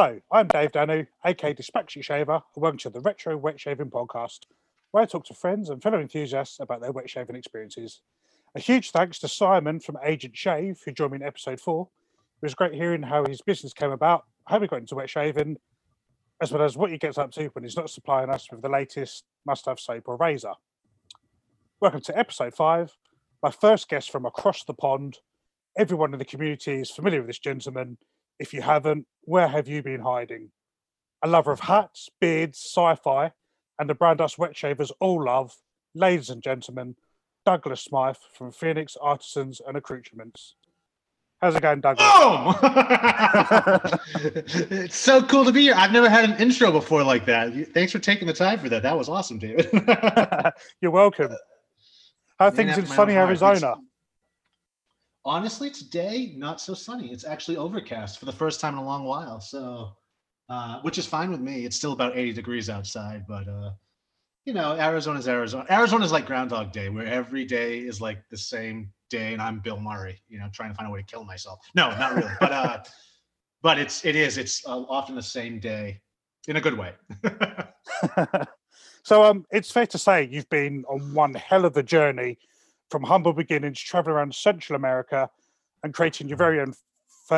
[0.00, 4.46] Hello, I'm Dave Danu, aka Dispatchy Shaver, and welcome to the Retro Wet Shaving Podcast,
[4.92, 8.00] where I talk to friends and fellow enthusiasts about their wet shaving experiences.
[8.54, 11.88] A huge thanks to Simon from Agent Shave, who joined me in episode four.
[12.40, 15.56] It was great hearing how his business came about, how he got into wet shaving,
[16.40, 18.68] as well as what he gets up to when he's not supplying us with the
[18.68, 20.52] latest must have soap or razor.
[21.80, 22.92] Welcome to episode five.
[23.42, 25.18] My first guest from across the pond.
[25.76, 27.98] Everyone in the community is familiar with this gentleman.
[28.38, 30.50] If you haven't, where have you been hiding?
[31.22, 33.32] A lover of hats, beards, sci fi,
[33.78, 35.56] and the brand us wet shavers all love,
[35.94, 36.94] ladies and gentlemen,
[37.44, 40.54] Douglas Smythe from Phoenix Artisans and Accoutrements.
[41.40, 42.06] How's it going, Douglas?
[42.06, 42.54] Boom!
[42.62, 43.88] Oh!
[44.70, 45.74] it's so cool to be here.
[45.76, 47.52] I've never had an intro before like that.
[47.72, 48.82] Thanks for taking the time for that.
[48.82, 49.68] That was awesome, David.
[50.80, 51.30] You're welcome.
[52.38, 53.66] How are Named things in sunny Arizona?
[53.66, 53.78] heart.
[55.28, 57.12] Honestly, today not so sunny.
[57.12, 59.40] It's actually overcast for the first time in a long while.
[59.40, 59.92] So,
[60.48, 61.66] uh, which is fine with me.
[61.66, 63.72] It's still about 80 degrees outside, but uh,
[64.46, 65.66] you know, Arizona's Arizona.
[65.70, 69.78] Arizona's like Groundhog Day, where every day is like the same day, and I'm Bill
[69.78, 71.58] Murray, you know, trying to find a way to kill myself.
[71.74, 72.82] No, not really, but uh,
[73.62, 74.38] but it's it is.
[74.38, 76.00] It's uh, often the same day,
[76.46, 76.94] in a good way.
[79.02, 82.38] so um, it's fair to say you've been on one hell of a journey
[82.90, 85.28] from humble beginnings, traveling around Central America
[85.82, 86.74] and creating your very own,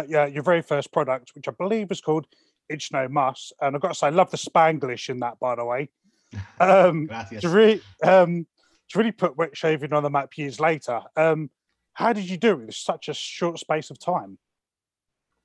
[0.08, 2.26] yeah, your very first product, which I believe was called
[2.68, 3.52] Itch No Mas.
[3.60, 5.90] And I've got to say, I love the Spanglish in that, by the way.
[6.60, 7.08] Um,
[7.40, 8.46] to really, um,
[8.90, 11.00] to really put wet shaving on the map years later.
[11.16, 11.50] Um,
[11.94, 14.38] how did you do it in such a short space of time?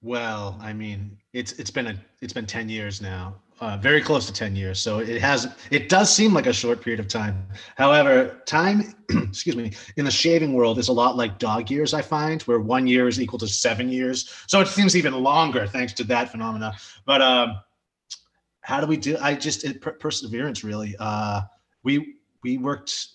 [0.02, 3.36] Well, I mean, it's it's been a it's been 10 years now.
[3.62, 4.80] Uh, very close to 10 years.
[4.82, 7.48] So it has it does seem like a short period of time.
[7.78, 12.02] However, time excuse me, in the shaving world is a lot like dog years I
[12.02, 14.30] find, where 1 year is equal to 7 years.
[14.48, 16.76] So it seems even longer thanks to that phenomena.
[17.06, 17.56] But um
[18.60, 20.94] how do we do I just it, per- perseverance really.
[21.00, 21.42] Uh
[21.84, 23.08] we we worked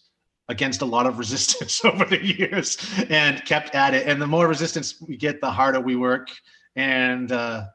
[0.49, 2.79] against a lot of resistance over the years
[3.11, 6.31] and kept at it and the more resistance we get the harder we work
[6.77, 7.67] and uh,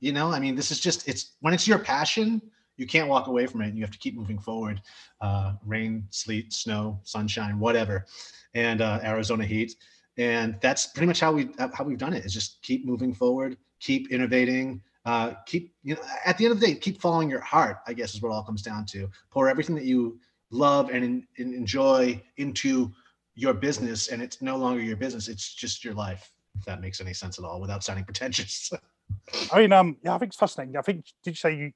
[0.00, 2.40] you know i mean this is just it's when it's your passion
[2.76, 3.74] you can't walk away from it.
[3.74, 4.80] You have to keep moving forward
[5.20, 8.06] uh, rain sleet snow sunshine whatever
[8.54, 9.74] and uh, arizona heat.
[10.18, 13.56] And that's pretty much how we how we've done it is just keep moving forward
[13.80, 17.40] keep innovating uh, keep you know at the end of the day keep following your
[17.40, 19.10] heart i guess is what all comes down to.
[19.30, 20.18] Pour everything that you
[20.50, 22.90] love and, en- and enjoy into
[23.34, 27.00] your business and it's no longer your business it's just your life if that makes
[27.00, 28.72] any sense at all without sounding pretentious
[29.52, 30.76] I mean, um, yeah, I think it's fascinating.
[30.76, 31.72] I think did you say you?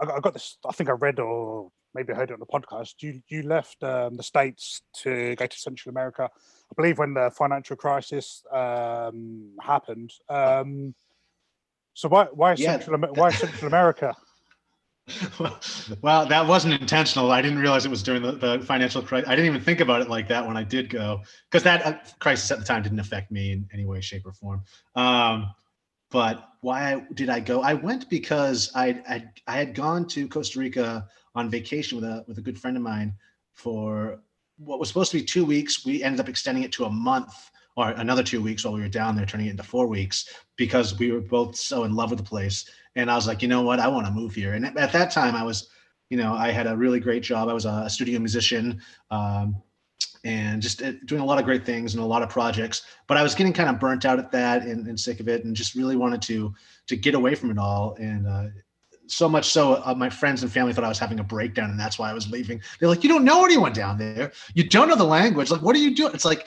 [0.00, 0.58] I got, I got this.
[0.66, 2.94] I think I read or maybe I heard it on the podcast.
[3.00, 6.28] You you left um, the states to go to Central America.
[6.32, 10.12] I believe when the financial crisis um, happened.
[10.28, 10.94] Um,
[11.94, 14.14] so why why Yeah, Central why Central America?
[16.02, 19.36] well that wasn't intentional i didn't realize it was during the, the financial crisis i
[19.36, 22.50] didn't even think about it like that when i did go because that uh, crisis
[22.50, 24.64] at the time didn't affect me in any way shape or form
[24.96, 25.48] um,
[26.10, 29.02] but why did i go i went because I,
[29.46, 32.82] I had gone to costa rica on vacation with a with a good friend of
[32.82, 33.14] mine
[33.52, 34.20] for
[34.58, 37.50] what was supposed to be two weeks we ended up extending it to a month
[37.76, 40.98] or another two weeks while we were down there turning it into four weeks because
[40.98, 43.62] we were both so in love with the place and I was like, you know
[43.62, 44.54] what, I want to move here.
[44.54, 45.68] And at that time, I was,
[46.08, 47.48] you know, I had a really great job.
[47.48, 48.80] I was a studio musician,
[49.10, 49.62] um,
[50.26, 52.82] and just uh, doing a lot of great things and a lot of projects.
[53.06, 55.44] But I was getting kind of burnt out at that and, and sick of it,
[55.44, 56.52] and just really wanted to
[56.88, 57.94] to get away from it all.
[58.00, 58.46] And uh,
[59.06, 61.78] so much so, uh, my friends and family thought I was having a breakdown, and
[61.78, 62.60] that's why I was leaving.
[62.80, 64.32] They're like, you don't know anyone down there.
[64.54, 65.50] You don't know the language.
[65.50, 66.12] Like, what are you doing?
[66.12, 66.46] It's like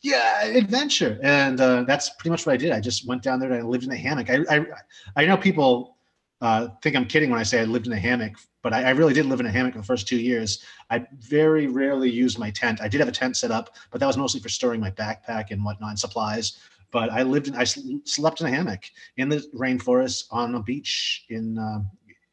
[0.00, 3.52] yeah adventure and uh, that's pretty much what i did i just went down there
[3.52, 4.66] and i lived in a hammock i i,
[5.14, 5.96] I know people
[6.42, 8.90] uh, think i'm kidding when i say i lived in a hammock but I, I
[8.90, 12.38] really did live in a hammock for the first two years i very rarely used
[12.38, 14.80] my tent i did have a tent set up but that was mostly for storing
[14.80, 16.58] my backpack and whatnot and supplies
[16.90, 18.82] but i lived in i sl- slept in a hammock
[19.16, 21.80] in the rainforest on a beach in uh,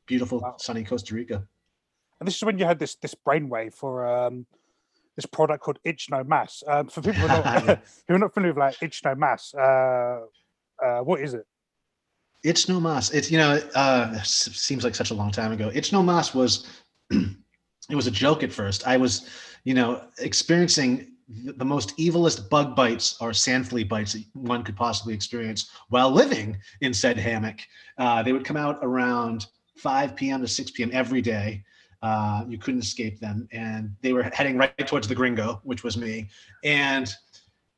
[0.06, 0.56] beautiful Wow.
[0.58, 1.48] sunny costa rica
[2.20, 4.46] And this is when you had this this brainwave for um,
[5.16, 6.64] this product called Itch No Mas.
[6.68, 9.54] Um, for people who are not, who are not familiar with like Itch No Mas,
[9.54, 10.20] uh,
[10.84, 11.46] uh, what is it?
[12.44, 13.12] Itch no mas.
[13.12, 15.72] It's you know, uh, seems like such a long time ago.
[15.74, 16.68] Itch no mas was,
[17.12, 18.88] it was a joke at first.
[18.88, 19.30] I was,
[19.64, 24.76] you know, experiencing the most evilest bug bites or sand flea bites that one could
[24.76, 27.60] possibly experience while living in said hammock.
[27.98, 29.46] Uh, they would come out around
[29.78, 30.42] 5 p.m.
[30.42, 30.90] to 6 p.m.
[30.92, 31.64] every day.
[32.02, 35.98] Uh, you couldn't escape them, and they were heading right towards the gringo, which was
[35.98, 36.30] me.
[36.64, 37.14] And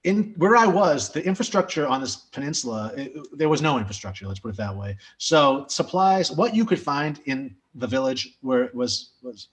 [0.03, 4.27] in where I was, the infrastructure on this peninsula, it, there was no infrastructure.
[4.27, 4.97] Let's put it that way.
[5.17, 9.49] So supplies, what you could find in the village, where it was was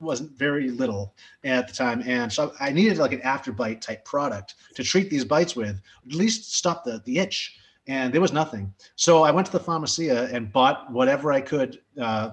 [0.00, 1.14] wasn't very little
[1.44, 5.24] at the time, and so I needed like an afterbite type product to treat these
[5.24, 7.58] bites with, at least stop the the itch.
[7.86, 8.72] And there was nothing.
[8.96, 12.30] So I went to the pharmacia and bought whatever I could uh,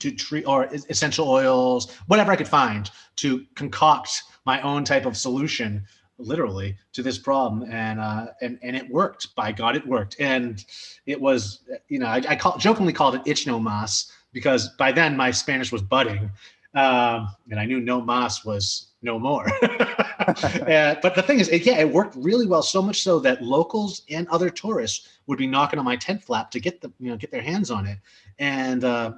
[0.00, 5.16] to treat, or essential oils, whatever I could find to concoct my own type of
[5.16, 5.86] solution
[6.18, 9.34] literally to this problem and uh and and it worked.
[9.34, 10.16] By god it worked.
[10.18, 10.64] And
[11.06, 14.92] it was you know i, I call, jokingly called it itch no mas because by
[14.92, 16.30] then my spanish was budding
[16.74, 19.46] um and i knew no mas was no more.
[20.26, 23.42] Uh, but the thing is it, yeah it worked really well so much so that
[23.42, 27.08] locals and other tourists would be knocking on my tent flap to get the you
[27.10, 27.98] know get their hands on it.
[28.40, 29.12] And uh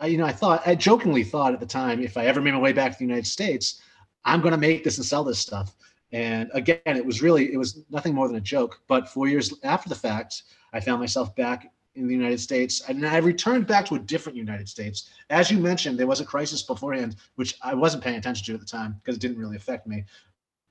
[0.00, 2.52] I, you know i thought i jokingly thought at the time if i ever made
[2.52, 3.82] my way back to the united states
[4.24, 5.74] i'm going to make this and sell this stuff
[6.12, 8.80] and again, it was really, it was nothing more than a joke.
[8.86, 10.42] But four years after the fact,
[10.72, 12.82] I found myself back in the United States.
[12.88, 15.10] And I returned back to a different United States.
[15.30, 18.60] As you mentioned, there was a crisis beforehand, which I wasn't paying attention to at
[18.60, 20.04] the time because it didn't really affect me.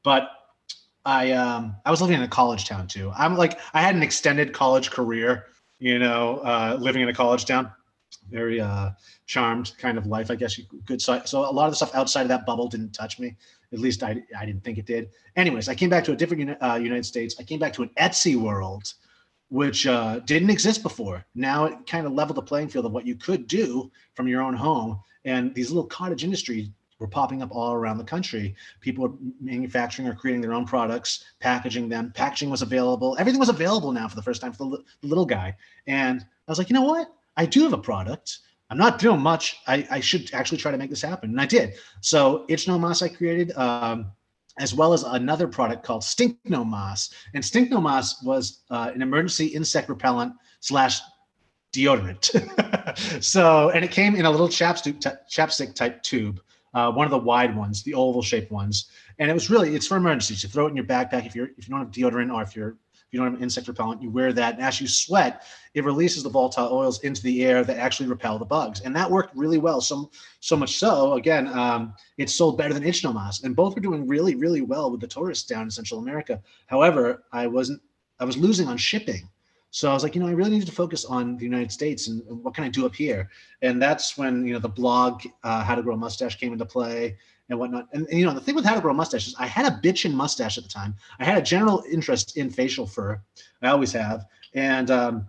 [0.03, 0.29] But
[1.03, 3.11] I um, I was living in a college town too.
[3.15, 5.47] I'm like I had an extended college career,
[5.79, 7.71] you know, uh, living in a college town.
[8.29, 8.91] Very uh,
[9.25, 11.01] charmed kind of life, I guess you could.
[11.01, 13.35] So, so a lot of the stuff outside of that bubble didn't touch me.
[13.71, 15.09] At least I, I didn't think it did.
[15.35, 17.35] Anyways, I came back to a different uh, United States.
[17.39, 18.93] I came back to an Etsy world,
[19.49, 21.25] which uh, didn't exist before.
[21.35, 24.41] Now it kind of leveled the playing field of what you could do from your
[24.41, 24.99] own home.
[25.25, 26.69] And these little cottage industries
[26.99, 28.55] were popping up all around the country.
[28.79, 32.11] People were manufacturing or creating their own products, packaging them.
[32.15, 33.15] Packaging was available.
[33.19, 35.55] Everything was available now for the first time for the, the little guy.
[35.87, 37.13] And I was like, you know what?
[37.37, 38.39] I do have a product.
[38.69, 39.57] I'm not doing much.
[39.67, 41.29] I, I should actually try to make this happen.
[41.29, 41.75] And I did.
[42.01, 44.11] So Itch No Mas I created, um,
[44.59, 47.11] as well as another product called Stink No Mas.
[47.33, 50.99] And Stink No Mas was uh, an emergency insect repellent slash
[51.73, 52.31] deodorant.
[53.23, 56.41] so, and it came in a little chapstick, t- chapstick type tube,
[56.73, 58.89] uh, one of the wide ones, the oval shaped ones.
[59.19, 60.41] And it was really, it's for emergencies.
[60.41, 62.55] You throw it in your backpack if you're, if you don't have deodorant or if
[62.55, 62.77] you're
[63.11, 64.55] you don't have insect repellent, you wear that.
[64.55, 65.43] And as you sweat,
[65.73, 68.81] it releases the volatile oils into the air that actually repel the bugs.
[68.81, 69.81] And that worked really well.
[69.81, 73.81] So, so much so, again, um, it sold better than Itch No And both were
[73.81, 76.41] doing really, really well with the tourists down in Central America.
[76.67, 77.81] However, I wasn't,
[78.19, 79.29] I was losing on shipping.
[79.71, 82.07] So I was like, you know, I really need to focus on the United States
[82.07, 83.29] and what can I do up here?
[83.61, 86.65] And that's when, you know, the blog, uh, How to Grow a Mustache came into
[86.65, 87.17] play
[87.49, 87.87] and whatnot.
[87.93, 90.13] And, and, you know, the thing with how to grow mustaches, I had a bitchin'
[90.13, 90.95] mustache at the time.
[91.19, 93.21] I had a general interest in facial fur.
[93.61, 94.25] I always have.
[94.53, 95.27] And um,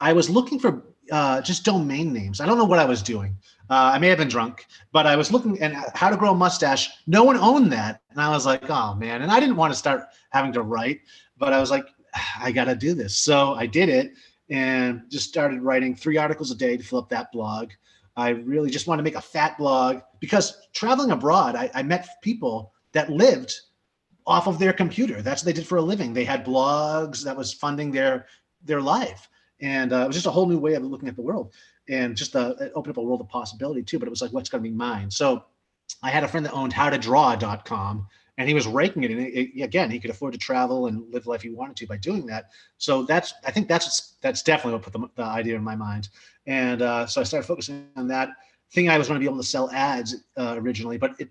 [0.00, 2.40] I was looking for uh, just domain names.
[2.40, 3.36] I don't know what I was doing.
[3.70, 6.34] Uh, I may have been drunk, but I was looking and how to grow a
[6.34, 6.90] mustache.
[7.06, 8.00] No one owned that.
[8.10, 9.22] And I was like, oh man.
[9.22, 11.00] And I didn't want to start having to write,
[11.36, 11.86] but I was like,
[12.40, 13.16] I got to do this.
[13.16, 14.12] So I did it
[14.50, 17.70] and just started writing three articles a day to fill up that blog.
[18.18, 22.08] I really just wanted to make a fat blog because traveling abroad, I, I met
[22.20, 23.54] people that lived
[24.26, 25.22] off of their computer.
[25.22, 26.12] That's what they did for a living.
[26.12, 28.26] They had blogs that was funding their
[28.64, 29.28] their life,
[29.60, 31.54] and uh, it was just a whole new way of looking at the world,
[31.88, 34.00] and just uh, opened up a world of possibility too.
[34.00, 35.12] But it was like, what's going to be mine?
[35.12, 35.44] So
[36.02, 39.10] I had a friend that owned howtodraw.com, and he was raking it.
[39.10, 41.86] And it, it, again, he could afford to travel and live life he wanted to
[41.86, 42.50] by doing that.
[42.78, 46.08] So that's I think that's that's definitely what put the, the idea in my mind.
[46.46, 48.30] And uh, so I started focusing on that.
[48.70, 51.30] Thing I was going to be able to sell ads uh, originally, but it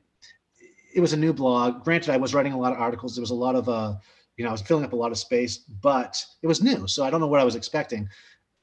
[0.94, 1.84] it was a new blog.
[1.84, 3.16] Granted, I was writing a lot of articles.
[3.16, 3.94] There was a lot of uh,
[4.38, 7.04] you know, I was filling up a lot of space, but it was new, so
[7.04, 8.08] I don't know what I was expecting.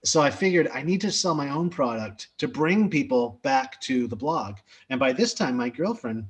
[0.04, 4.06] So I figured I need to sell my own product to bring people back to
[4.06, 4.56] the blog.
[4.90, 6.26] And by this time, my girlfriend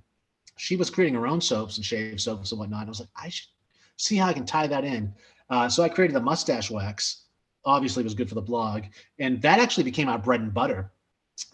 [0.56, 2.86] she was creating her own soaps and shave soaps and whatnot.
[2.86, 3.48] I was like, I should
[3.96, 5.12] see how I can tie that in.
[5.50, 7.22] Uh, so I created the mustache wax.
[7.64, 8.84] Obviously, it was good for the blog,
[9.18, 10.92] and that actually became our bread and butter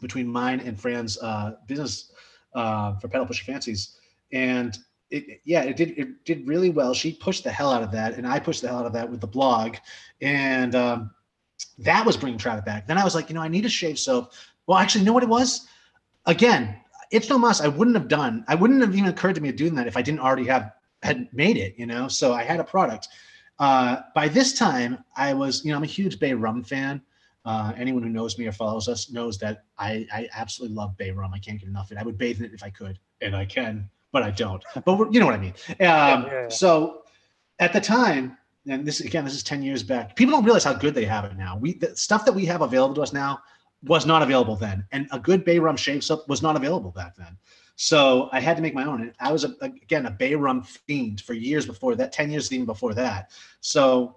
[0.01, 2.13] between mine and Fran's uh, business
[2.55, 3.97] uh, for Pedal Push Fancies.
[4.33, 4.77] And
[5.11, 6.95] it, yeah, it did it did really well.
[6.95, 9.09] She pushed the hell out of that, and I pushed the hell out of that
[9.09, 9.77] with the blog,
[10.21, 11.11] and um,
[11.79, 12.87] that was bringing traffic back.
[12.87, 14.33] Then I was like, you know, I need a shave soap.
[14.67, 15.67] Well, actually, you know what it was?
[16.27, 16.77] Again,
[17.11, 17.61] Itch No Mas.
[17.61, 18.45] I wouldn't have done.
[18.49, 21.29] I wouldn't have even occurred to me doing that if I didn't already have had
[21.33, 21.75] made it.
[21.77, 23.09] You know, so I had a product.
[23.59, 27.03] Uh, by this time, I was, you know, I'm a huge Bay Rum fan.
[27.45, 31.11] Uh, anyone who knows me or follows us knows that I, I absolutely love Bay
[31.11, 31.33] Rum.
[31.35, 32.01] I can't get enough of it.
[32.01, 34.63] I would bathe in it if I could, and I can, but I don't.
[34.85, 35.55] But you know what I mean.
[35.69, 36.49] Um, yeah, yeah, yeah.
[36.49, 37.03] So
[37.59, 38.37] at the time,
[38.73, 40.17] and this again, this is 10 years back.
[40.17, 41.57] People don't realize how good they have it now.
[41.57, 43.41] We the stuff that we have available to us now
[43.85, 44.87] was not available then.
[44.93, 47.37] And a good Bay Rum shave soap was not available back then.
[47.83, 49.01] So I had to make my own.
[49.01, 52.53] And I was a, again a bay rum fiend for years before that, ten years
[52.53, 53.31] even before that.
[53.63, 54.17] So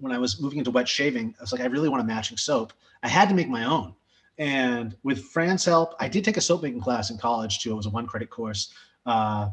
[0.00, 2.36] when I was moving into wet shaving, I was like, I really want a matching
[2.36, 2.72] soap.
[3.04, 3.94] I had to make my own.
[4.38, 7.70] And with Fran's help, I did take a soap making class in college too.
[7.70, 8.72] It was a one credit course
[9.06, 9.50] uh,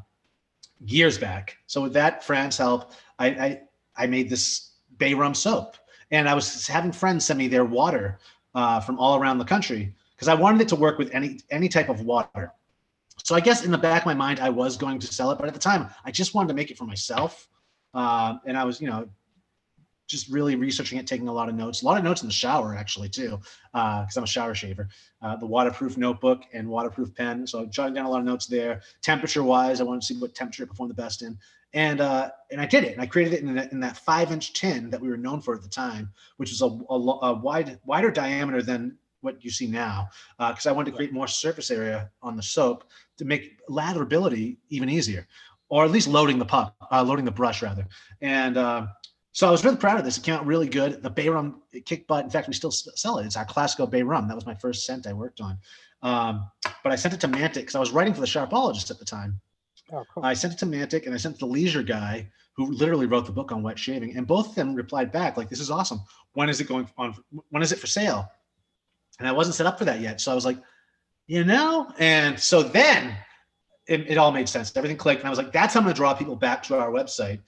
[0.83, 1.57] years back.
[1.67, 3.61] So with that Fran's help, I, I,
[3.97, 5.77] I made this bay rum soap.
[6.11, 8.19] And I was having friends send me their water
[8.53, 11.67] uh, from all around the country because I wanted it to work with any any
[11.67, 12.53] type of water.
[13.23, 15.39] So I guess in the back of my mind, I was going to sell it,
[15.39, 17.47] but at the time, I just wanted to make it for myself.
[17.93, 19.07] Uh, and I was, you know,
[20.07, 22.33] just really researching it, taking a lot of notes, a lot of notes in the
[22.33, 23.39] shower actually too,
[23.73, 24.87] because uh, I'm a shower shaver.
[25.21, 27.47] Uh, the waterproof notebook and waterproof pen.
[27.47, 28.81] So I'm jotting down a lot of notes there.
[29.01, 31.37] Temperature wise, I wanted to see what temperature it performed the best in,
[31.75, 32.93] and uh, and I did it.
[32.93, 35.41] And I created it in, that, in that five inch tin that we were known
[35.41, 39.51] for at the time, which was a, a, a wide wider diameter than what you
[39.51, 40.07] see now,
[40.39, 42.85] because uh, I wanted to create more surface area on the soap
[43.17, 45.27] to make latherability even easier,
[45.69, 47.87] or at least loading the puck, uh, loading the brush rather,
[48.21, 48.87] and uh,
[49.35, 50.17] so I was really proud of this.
[50.17, 51.03] It came out really good.
[51.03, 52.23] The Bay Rum kick butt.
[52.23, 53.25] In fact, we still sell it.
[53.25, 54.29] It's our classical Bay Rum.
[54.29, 55.57] That was my first scent I worked on.
[56.01, 56.49] Um,
[56.83, 59.03] but I sent it to Mantic because I was writing for the Sharpologist at the
[59.03, 59.41] time.
[59.91, 60.25] Oh, cool.
[60.25, 63.05] I sent it to Mantic and I sent it to the Leisure guy who literally
[63.05, 64.15] wrote the book on wet shaving.
[64.15, 65.99] And both of them replied back like, "This is awesome.
[66.33, 67.15] When is it going on?
[67.49, 68.27] When is it for sale?"
[69.19, 70.19] And I wasn't set up for that yet.
[70.21, 70.57] So I was like,
[71.27, 71.91] you know.
[71.99, 73.15] And so then
[73.87, 74.75] it, it all made sense.
[74.75, 76.77] Everything clicked, and I was like, "That's how I'm going to draw people back to
[76.77, 77.41] our website."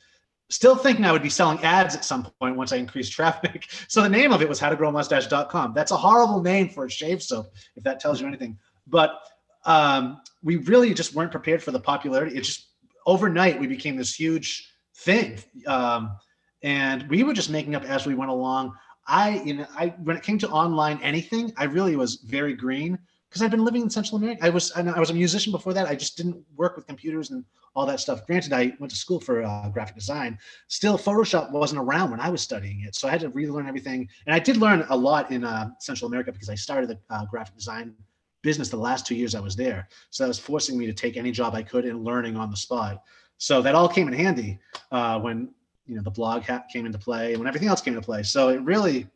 [0.50, 3.68] still thinking I would be selling ads at some point once I increased traffic.
[3.88, 5.74] So the name of it was howtogrowmustache.com.
[5.74, 8.58] That's a horrible name for a shave soap, if that tells you anything.
[8.88, 9.20] But
[9.66, 12.36] um, we really just weren't prepared for the popularity.
[12.36, 12.70] It just
[13.06, 16.18] overnight we became this huge thing, um,
[16.64, 18.74] and we were just making up as we went along.
[19.08, 23.00] I, you know, I when it came to online anything, I really was very green
[23.30, 24.46] because I've been living in Central America.
[24.46, 25.88] I was I was a musician before that.
[25.88, 27.44] I just didn't work with computers and
[27.76, 28.26] all that stuff.
[28.26, 30.38] Granted, I went to school for uh, graphic design.
[30.68, 34.10] Still, Photoshop wasn't around when I was studying it, so I had to relearn everything.
[34.26, 37.26] And I did learn a lot in uh, Central America because I started the uh,
[37.26, 37.94] graphic design
[38.42, 39.88] business the last two years I was there.
[40.10, 42.58] So that was forcing me to take any job I could and learning on the
[42.58, 43.04] spot.
[43.38, 44.60] So that all came in handy
[44.92, 45.50] uh, when
[45.86, 48.24] you know the blog came into play and when everything else came into play.
[48.24, 49.08] So it really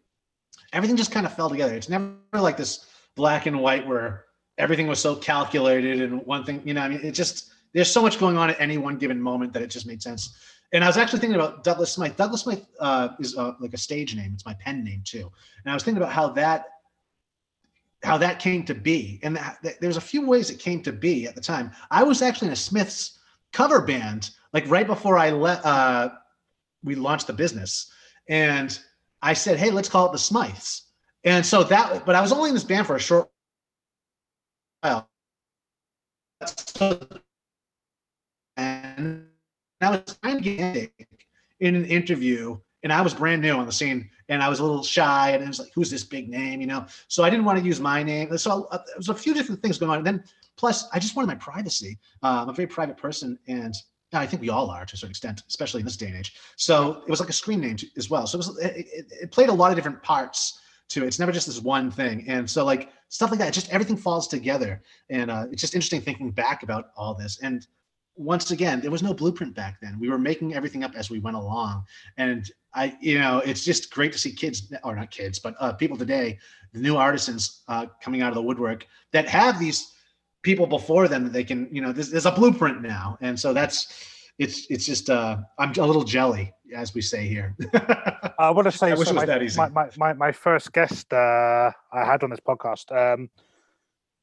[0.74, 1.76] everything just kind of fell together.
[1.76, 2.86] It's never like this
[3.16, 4.26] black and white where
[4.58, 8.02] everything was so calculated and one thing, you know, I mean, it just, there's so
[8.02, 10.38] much going on at any one given moment that it just made sense.
[10.74, 12.16] And I was actually thinking about Douglas Smythe.
[12.16, 14.32] Douglas Smythe uh, is uh, like a stage name.
[14.34, 15.32] It's my pen name too.
[15.64, 16.66] And I was thinking about how that
[18.04, 19.20] how that came to be.
[19.24, 21.72] And that, there's a few ways it came to be at the time.
[21.92, 23.20] I was actually in a Smiths
[23.54, 26.10] cover band, like right before I let uh,
[26.84, 27.92] we launched the business.
[28.28, 28.78] And
[29.22, 30.88] I said, hey, let's call it the Smiths."
[31.24, 33.30] And so that, but I was only in this band for a short
[34.82, 35.08] while.
[38.58, 39.28] And
[39.80, 40.92] I was trying to get
[41.60, 44.64] in an interview, and I was brand new on the scene, and I was a
[44.64, 46.86] little shy, and it was like, "Who's this big name?" You know.
[47.08, 48.38] So I didn't want to use my name.
[48.38, 49.98] So uh, there was a few different things going on.
[49.98, 50.24] And then
[50.58, 51.98] plus, I just wanted my privacy.
[52.24, 53.74] Uh, I'm a very private person, and
[54.14, 56.36] I think we all are to a certain extent, especially in this day and age.
[56.58, 58.28] So it was like a screen name as well.
[58.28, 60.60] So it was it, it, it played a lot of different parts
[60.92, 61.08] to it.
[61.08, 64.28] it's never just this one thing and so like stuff like that just everything falls
[64.28, 67.68] together and uh, it's just interesting thinking back about all this and
[68.16, 71.20] once again there was no blueprint back then we were making everything up as we
[71.20, 71.84] went along
[72.18, 75.72] and i you know it's just great to see kids or not kids but uh,
[75.74, 76.38] people today
[76.74, 79.94] the new artisans uh, coming out of the woodwork that have these
[80.42, 83.54] people before them that they can you know there's, there's a blueprint now and so
[83.54, 87.56] that's it's it's just uh, I'm a little jelly, as we say here.
[88.40, 89.58] I want to say, I wish it was that easy.
[89.58, 93.30] My, my, my, my first guest uh, I had on this podcast, um,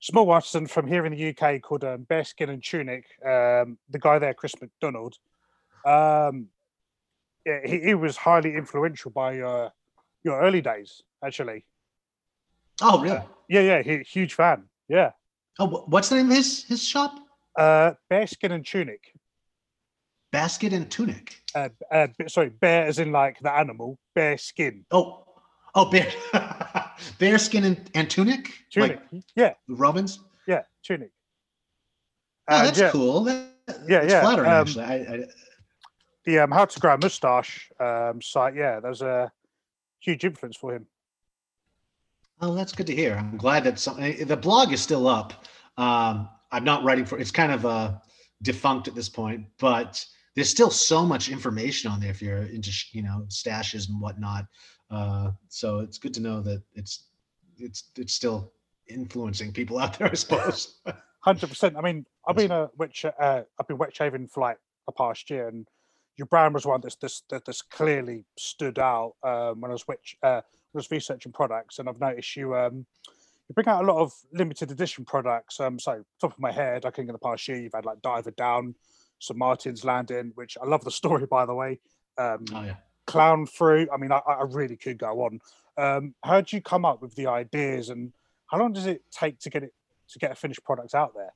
[0.00, 3.04] small Watson from here in the UK called um, Bearskin and Tunic.
[3.24, 5.16] Um, the guy there, Chris McDonald.
[5.84, 6.48] Um,
[7.46, 9.72] yeah, he, he was highly influential by your
[10.24, 11.64] your early days, actually.
[12.82, 13.22] Oh, really?
[13.48, 14.64] Yeah, yeah, he, huge fan.
[14.88, 15.12] Yeah.
[15.58, 17.14] Oh, what's the name of his his shop?
[17.56, 19.12] Uh, Bearskin and Tunic
[20.30, 21.42] basket and tunic.
[21.54, 24.84] Uh, uh, sorry, bear as in like the animal, bear skin.
[24.90, 25.24] Oh,
[25.74, 26.10] oh, bear,
[27.18, 28.52] bear skin and, and tunic.
[28.70, 29.54] Tunic, like yeah.
[29.68, 30.20] Robins.
[30.46, 31.10] Yeah, tunic.
[32.48, 32.90] Oh, that's yeah.
[32.90, 33.24] cool.
[33.24, 33.48] That,
[33.86, 34.20] yeah, yeah.
[34.20, 34.84] Flattering, um, actually.
[34.84, 35.24] I, I,
[36.24, 39.32] the um, How to Grow a Mustache um, site, yeah, there's a
[40.00, 40.86] huge influence for him.
[42.40, 43.16] Oh, that's good to hear.
[43.16, 45.44] I'm glad that some, eh, the blog is still up.
[45.76, 47.94] Um, I'm not writing for it's kind of uh,
[48.42, 52.70] defunct at this point, but there's still so much information on there if you're into
[52.92, 54.44] you know stashes and whatnot.
[54.90, 57.07] Uh, so it's good to know that it's
[57.58, 58.52] it's it's still
[58.88, 60.10] influencing people out there.
[60.10, 60.76] I suppose.
[61.20, 61.76] Hundred percent.
[61.76, 63.04] I mean, I've been a witch.
[63.04, 65.66] Uh, I've been wet shaving for like the past year, and
[66.16, 69.86] your brand was one that's this that that's clearly stood out um, when I was
[69.88, 72.86] witch uh, I was researching products, and I've noticed you um,
[73.48, 75.58] you bring out a lot of limited edition products.
[75.60, 78.02] Um, so top of my head, I think in the past year you've had like
[78.02, 78.74] Diver Down,
[79.18, 81.80] St Martin's Landing, which I love the story by the way.
[82.16, 82.76] Um, Oh yeah.
[83.06, 83.88] Clown Fruit.
[83.92, 85.40] I mean, I, I really could go on.
[85.78, 88.12] Um, how did you come up with the ideas, and
[88.48, 89.72] how long does it take to get it
[90.10, 91.32] to get a finished product out there?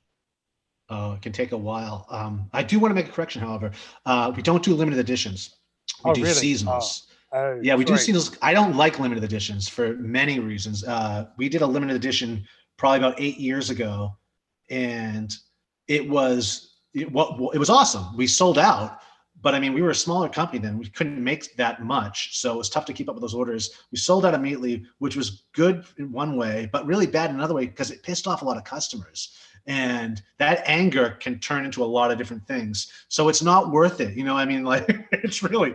[0.90, 2.06] Oh, it can take a while.
[2.10, 3.70] Um, I do want to make a correction, however.
[4.04, 5.56] Uh, we don't do limited editions.
[6.04, 6.34] We Oh, do really?
[6.34, 7.06] seasonals.
[7.32, 8.12] Oh, Yeah, we do sorry.
[8.18, 8.36] seasonals.
[8.42, 10.84] I don't like limited editions for many reasons.
[10.84, 12.46] Uh, we did a limited edition
[12.76, 14.16] probably about eight years ago,
[14.70, 15.34] and
[15.86, 18.14] it was it, what it was awesome.
[18.16, 19.00] We sold out,
[19.42, 20.78] but I mean, we were a smaller company then.
[20.78, 23.82] We couldn't make that much, so it was tough to keep up with those orders.
[23.90, 27.54] We sold out immediately, which was good in one way, but really bad in another
[27.54, 29.36] way because it pissed off a lot of customers.
[29.66, 32.92] And that anger can turn into a lot of different things.
[33.08, 34.16] So it's not worth it.
[34.16, 35.74] You know, I mean, like it's really,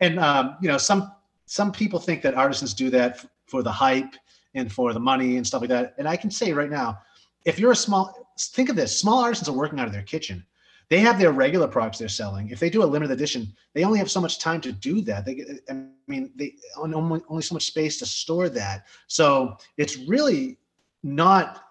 [0.00, 1.12] and um, you know, some
[1.46, 4.14] some people think that artisans do that for the hype
[4.54, 5.94] and for the money and stuff like that.
[5.98, 6.98] And I can say right now,
[7.44, 10.44] if you're a small, think of this: small artisans are working out of their kitchen.
[10.90, 12.48] They have their regular products they're selling.
[12.50, 15.26] If they do a limited edition, they only have so much time to do that.
[15.26, 18.86] They, I mean, they only only so much space to store that.
[19.06, 20.58] So it's really
[21.02, 21.62] not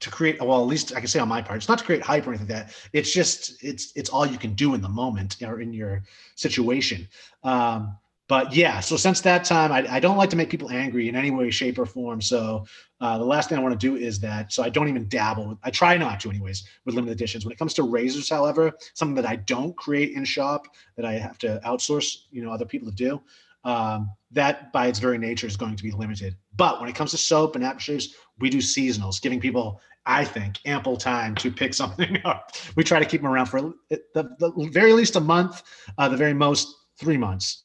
[0.00, 0.40] to create.
[0.40, 2.30] Well, at least I can say on my part, it's not to create hype or
[2.30, 2.74] anything like that.
[2.92, 6.02] It's just it's it's all you can do in the moment or in your
[6.34, 7.06] situation.
[7.44, 7.96] Um,
[8.30, 11.16] but yeah, so since that time, I, I don't like to make people angry in
[11.16, 12.20] any way, shape, or form.
[12.20, 12.64] So
[13.00, 14.52] uh, the last thing I want to do is that.
[14.52, 15.48] So I don't even dabble.
[15.48, 17.44] With, I try not to, anyways, with limited editions.
[17.44, 21.14] When it comes to razors, however, something that I don't create in shop that I
[21.14, 23.20] have to outsource, you know, other people to do.
[23.64, 26.36] Um, that by its very nature is going to be limited.
[26.54, 30.60] But when it comes to soap and aftershaves, we do seasonals, giving people, I think,
[30.66, 32.52] ample time to pick something up.
[32.76, 35.64] We try to keep them around for the, the very least a month,
[35.98, 37.64] uh, the very most three months.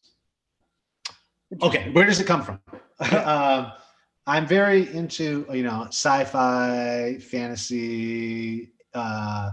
[1.62, 2.60] Okay, where does it come from?
[3.26, 3.72] um,
[4.28, 9.52] I'm very into you know sci-fi, fantasy, uh,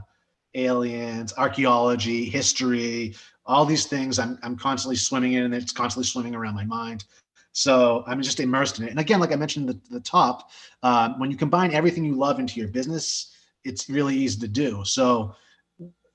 [0.55, 3.15] aliens, archaeology, history,
[3.47, 4.19] all these things.
[4.19, 7.05] I'm I'm constantly swimming in, and it's constantly swimming around my mind.
[7.53, 8.91] So I'm just immersed in it.
[8.91, 10.51] And again, like I mentioned at the, the top,
[10.83, 13.31] um, when you combine everything you love into your business,
[13.63, 14.83] it's really easy to do.
[14.87, 15.35] So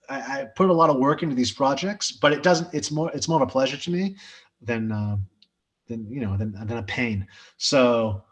[0.10, 2.74] I, I put a lot of work into these projects, but it doesn't.
[2.74, 3.12] It's more.
[3.12, 4.16] It's more of a pleasure to me
[4.62, 4.92] than.
[4.92, 5.18] Uh,
[5.88, 7.28] than you know than, than a pain.
[7.58, 8.24] So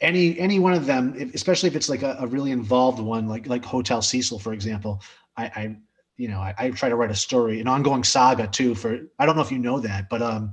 [0.00, 3.26] any any one of them if, especially if it's like a, a, really involved one
[3.26, 5.00] like like hotel cecil for example
[5.36, 5.76] i i
[6.16, 9.26] you know I, I, try to write a story an ongoing saga too for i
[9.26, 10.52] don't know if you know that but um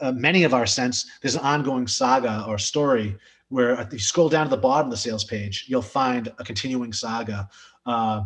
[0.00, 3.16] uh, many of our sense there's an ongoing saga or story
[3.48, 6.44] where if you scroll down to the bottom of the sales page you'll find a
[6.44, 7.48] continuing saga.
[7.86, 8.22] Uh,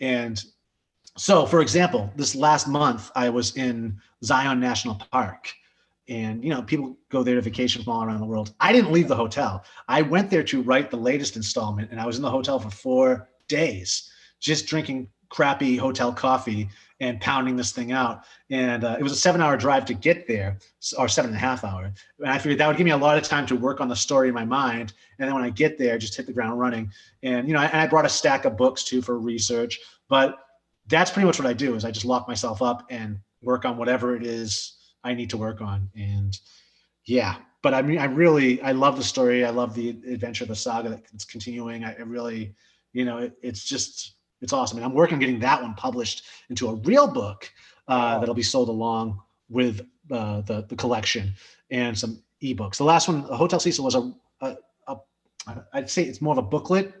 [0.00, 0.44] and
[1.16, 5.50] so for example this last month i was in zion national park
[6.08, 8.54] and you know people go there to vacation from all around the world.
[8.60, 9.64] I didn't leave the hotel.
[9.88, 12.70] I went there to write the latest installment and i was in the hotel for
[12.70, 16.68] four days just drinking crappy hotel coffee
[17.00, 18.24] and pounding this thing out.
[18.50, 20.58] And uh, it was a seven hour drive to get there
[20.98, 21.92] or seven and a half hour.
[22.20, 23.96] And i figured that would give me a lot of time to work on the
[23.96, 24.92] story in my mind.
[25.18, 26.90] And then when i get there just hit the ground running.
[27.22, 29.78] And you know and i brought a stack of books too for research.
[30.08, 30.38] But
[30.86, 33.76] that's pretty much what i do is i just lock myself up and work on
[33.76, 34.75] whatever it is
[35.06, 35.88] I need to work on.
[35.96, 36.38] And
[37.06, 39.44] yeah, but I mean, I really, I love the story.
[39.44, 41.84] I love the adventure the saga that's continuing.
[41.84, 42.54] I, I really,
[42.92, 44.78] you know, it, it's just, it's awesome.
[44.78, 47.50] And I'm working on getting that one published into a real book
[47.88, 51.32] uh, that'll be sold along with uh, the, the collection
[51.70, 52.76] and some ebooks.
[52.76, 54.56] The last one, Hotel Cecil was a, a,
[54.88, 54.96] a,
[55.72, 56.92] I'd say it's more of a booklet,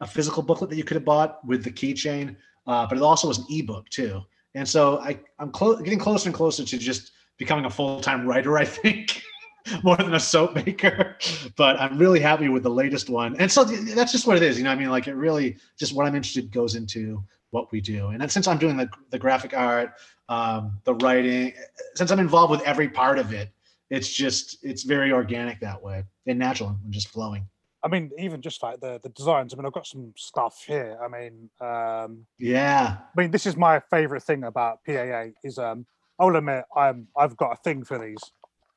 [0.00, 3.28] a physical booklet that you could have bought with the keychain, uh, but it also
[3.28, 4.20] was an ebook too.
[4.54, 8.56] And so I, I'm clo- getting closer and closer to just becoming a full-time writer
[8.56, 9.20] i think
[9.82, 11.16] more than a soap maker
[11.56, 14.56] but i'm really happy with the latest one and so that's just what it is
[14.56, 17.80] you know i mean like it really just what i'm interested goes into what we
[17.80, 19.94] do and then since i'm doing the, the graphic art
[20.28, 21.52] um, the writing
[21.96, 23.50] since i'm involved with every part of it
[23.90, 27.44] it's just it's very organic that way and natural and just flowing
[27.84, 29.52] I mean, even just like the the designs.
[29.52, 30.96] I mean, I've got some stuff here.
[31.02, 32.98] I mean, um, yeah.
[33.00, 35.84] I mean, this is my favorite thing about PAA is um,
[36.22, 38.20] I'll admit I'm I've got a thing for these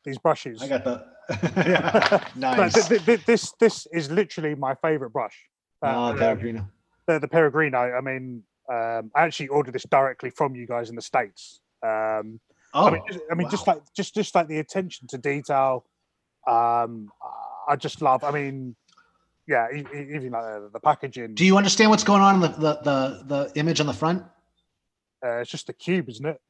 [0.04, 0.62] these brushes.
[0.62, 2.32] I got that.
[2.36, 2.88] nice.
[2.88, 5.38] th- th- this this is literally my favorite brush.
[5.82, 6.68] Uh, oh, Peregrino.
[7.08, 7.96] The, the Peregrino.
[7.96, 11.62] I mean, um, I actually ordered this directly from you guys in the states.
[11.84, 12.40] Um,
[12.74, 13.52] oh, I mean, just, I mean, wow.
[13.52, 15.86] just like just just like the attention to detail.
[16.48, 17.12] Um,
[17.68, 18.24] I just love.
[18.24, 18.76] I mean,
[19.48, 21.36] yeah, even like the, the packaging.
[21.36, 24.24] Do you understand what's going on in the the the, the image on the front?
[25.26, 26.42] uh, it's just the cube, isn't it?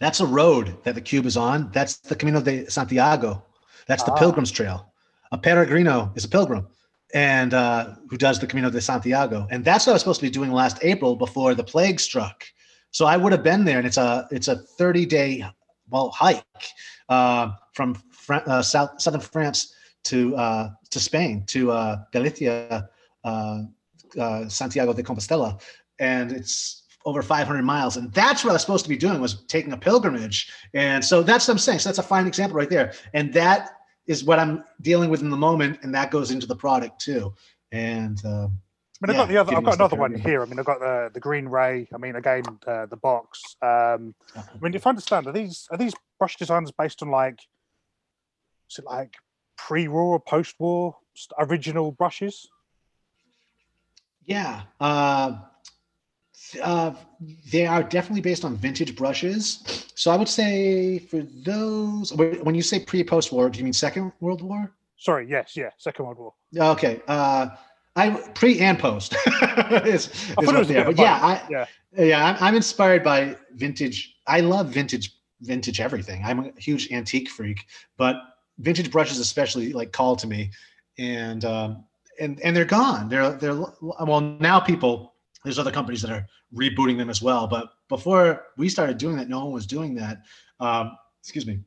[0.00, 1.70] That's a road that the cube is on.
[1.72, 3.42] That's the Camino de Santiago.
[3.86, 4.18] That's the Ah.
[4.18, 4.92] Pilgrim's Trail.
[5.32, 6.66] A peregrino is a pilgrim,
[7.14, 9.46] and uh, who does the Camino de Santiago.
[9.50, 12.44] And that's what I was supposed to be doing last April before the plague struck.
[12.90, 15.44] So I would have been there, and it's a it's a 30 day
[15.90, 16.44] well hike
[17.08, 22.88] uh, from Fran- uh, south southern France to uh, to Spain to uh, Galicia,
[23.24, 23.62] uh,
[24.18, 25.60] uh, Santiago de Compostela,
[25.98, 29.44] and it's over 500 miles and that's what i was supposed to be doing was
[29.44, 32.70] taking a pilgrimage and so that's what i'm saying so that's a fine example right
[32.70, 33.70] there and that
[34.06, 37.32] is what i'm dealing with in the moment and that goes into the product too
[37.72, 38.58] and um,
[39.00, 39.56] I mean, I've got the other.
[39.56, 40.42] I've got another one here.
[40.42, 41.86] I mean, I've got the the green ray.
[41.94, 43.40] I mean, again, uh, the box.
[43.62, 47.38] Um, I mean, if I understand, are these are these brush designs based on like,
[48.68, 49.14] is it like
[49.56, 50.96] pre-war or post-war
[51.38, 52.48] original brushes?
[54.28, 55.32] yeah uh,
[56.62, 56.92] uh,
[57.52, 62.62] they are definitely based on vintage brushes so i would say for those when you
[62.62, 66.18] say pre post war do you mean second world war Sorry, yes, yeah, Second World
[66.18, 66.34] War.
[66.72, 67.50] okay uh
[67.98, 69.14] I pre and post
[69.84, 70.84] is, is it what was a they are.
[70.84, 71.66] But yeah, I, yeah.
[71.96, 74.14] yeah, I'm, I'm inspired by vintage.
[74.28, 76.22] I love vintage, vintage everything.
[76.24, 78.14] I'm a huge antique freak, but
[78.58, 80.52] vintage brushes especially like call to me,
[80.96, 81.84] and um,
[82.20, 83.08] and and they're gone.
[83.08, 84.60] They're they're well now.
[84.60, 87.46] People there's other companies that are rebooting them as well.
[87.46, 90.22] But before we started doing that, no one was doing that.
[90.60, 91.60] Um, excuse me.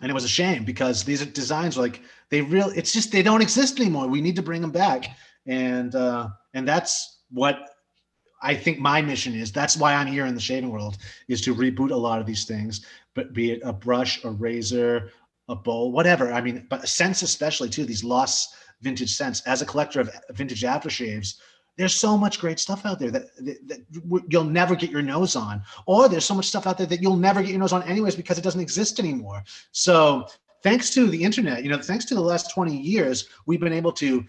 [0.00, 2.68] And it was a shame because these designs like they real.
[2.70, 4.08] It's just they don't exist anymore.
[4.08, 5.06] We need to bring them back,
[5.46, 7.70] and uh, and that's what
[8.42, 9.52] I think my mission is.
[9.52, 12.44] That's why I'm here in the shaving world is to reboot a lot of these
[12.44, 12.84] things,
[13.14, 15.10] but be it a brush, a razor,
[15.48, 16.32] a bowl, whatever.
[16.32, 17.84] I mean, but scents especially too.
[17.84, 19.40] These lost vintage scents.
[19.46, 21.36] As a collector of vintage aftershaves,
[21.76, 23.80] there's so much great stuff out there that, that, that
[24.28, 27.16] you'll never get your nose on, or there's so much stuff out there that you'll
[27.16, 29.42] never get your nose on anyways because it doesn't exist anymore.
[29.72, 30.28] So
[30.62, 33.92] thanks to the internet, you know, thanks to the last 20 years, we've been able
[33.92, 34.24] to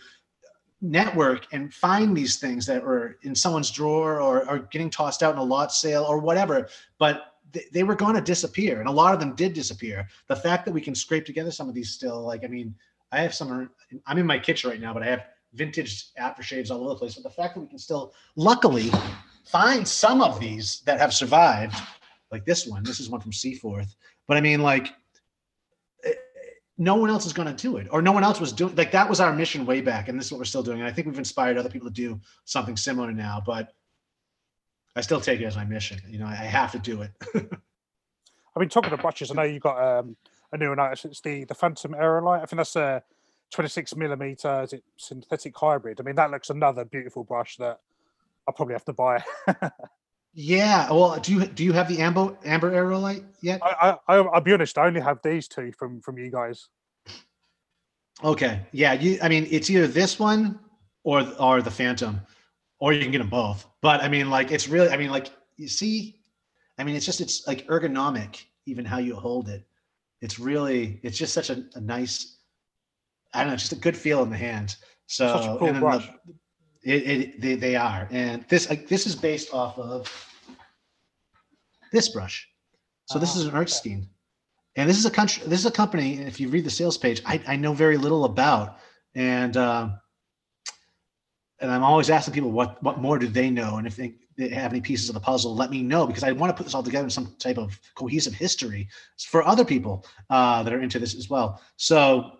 [0.81, 5.33] network and find these things that were in someone's drawer or, or getting tossed out
[5.33, 6.67] in a lot sale or whatever
[6.99, 10.35] but th- they were going to disappear and a lot of them did disappear the
[10.35, 12.75] fact that we can scrape together some of these still like i mean
[13.11, 13.69] i have some
[14.05, 15.23] i'm in my kitchen right now but i have
[15.55, 18.91] vintage aftershaves all over the place but the fact that we can still luckily
[19.45, 21.75] find some of these that have survived
[22.31, 23.95] like this one this is one from seaforth
[24.27, 24.93] but i mean like
[26.03, 26.11] eh,
[26.77, 28.91] no one else is going to do it or no one else was doing like
[28.91, 30.91] that was our mission way back and this is what we're still doing and i
[30.91, 33.73] think we've inspired other people to do something similar now but
[34.95, 37.11] i still take it as my mission you know i, have to do it
[38.55, 40.15] I mean, talking of brushes, I know you've got um,
[40.51, 40.79] a new one.
[40.79, 42.41] It's the the Phantom Aerolite.
[42.41, 43.03] I think that's a
[43.55, 44.63] 26 millimeter.
[44.63, 45.99] Is it synthetic hybrid?
[45.99, 47.79] I mean, that looks another beautiful brush that
[48.47, 49.23] I'll probably have to buy.
[50.37, 54.21] yeah well do you do you have the amber amber aerolite yet I, I, I,
[54.21, 54.77] I'll be honest.
[54.77, 56.67] I only have these two from from you guys.
[58.21, 60.59] okay yeah you i mean it's either this one
[61.05, 62.19] or or the phantom
[62.79, 65.27] or you can get them both but i mean like it's really i mean like
[65.55, 66.19] you see
[66.77, 69.65] i mean it's just it's like ergonomic even how you hold it
[70.19, 72.34] it's really it's just such a, a nice
[73.35, 74.75] i don't know just a good feel in the hand.
[75.07, 76.09] So Such a cool the-
[76.83, 78.07] it, it they, they are.
[78.11, 80.07] And this like this is based off of
[81.91, 82.47] this brush.
[83.05, 83.59] So this Ah, is an okay.
[83.61, 84.09] erskine
[84.75, 86.97] and this is a country this is a company and if you read the sales
[86.97, 88.77] page i, I know very little about.
[89.15, 89.99] And um
[91.61, 93.77] and i'm always asking people what what more do they know?
[93.77, 96.31] And if they, they have any pieces of the puzzle let me know because i
[96.31, 98.87] want to put this all together in some type of cohesive history
[99.33, 101.61] for other people uh, that are into this as well.
[101.77, 102.31] So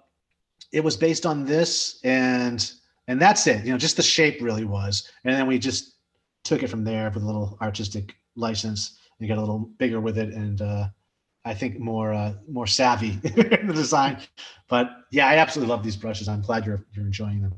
[0.72, 2.72] it was based on this and
[3.08, 5.96] and that's it you know just the shape really was and then we just
[6.44, 10.18] took it from there with a little artistic license and got a little bigger with
[10.18, 10.88] it and uh
[11.46, 14.18] i think more uh more savvy in the design
[14.68, 17.54] but yeah i absolutely love these brushes i'm glad you're you're enjoying them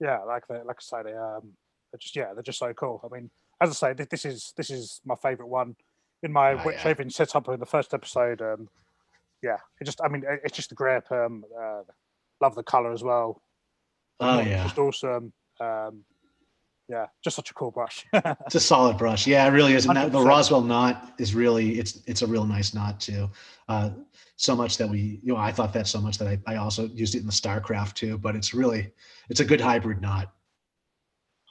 [0.00, 1.52] Yeah, like they, like I say, they um,
[1.92, 2.98] they're just yeah, they're just so cool.
[3.04, 5.76] I mean, as I say, this is this is my favorite one
[6.24, 6.82] in my Oh, wet yeah.
[6.82, 8.40] shaving setup in the first episode.
[8.42, 8.68] Um,
[9.42, 11.06] yeah, it just I mean, it- it's just the grip.
[11.12, 11.82] Um, uh,
[12.42, 13.40] love the color as well.
[14.20, 15.32] oh It's yeah just awesome.
[15.60, 16.04] Um,
[16.88, 18.04] yeah, just such a cool brush.
[18.12, 21.78] it's a solid brush yeah it really is and that, the roswell knot is really
[21.78, 23.30] it's it's a real nice knot too
[23.68, 23.88] uh
[24.36, 26.88] so much that we you know i thought that so much that i, I also
[26.88, 28.90] used it in the starcraft too but it's really
[29.30, 30.34] it's a good hybrid knot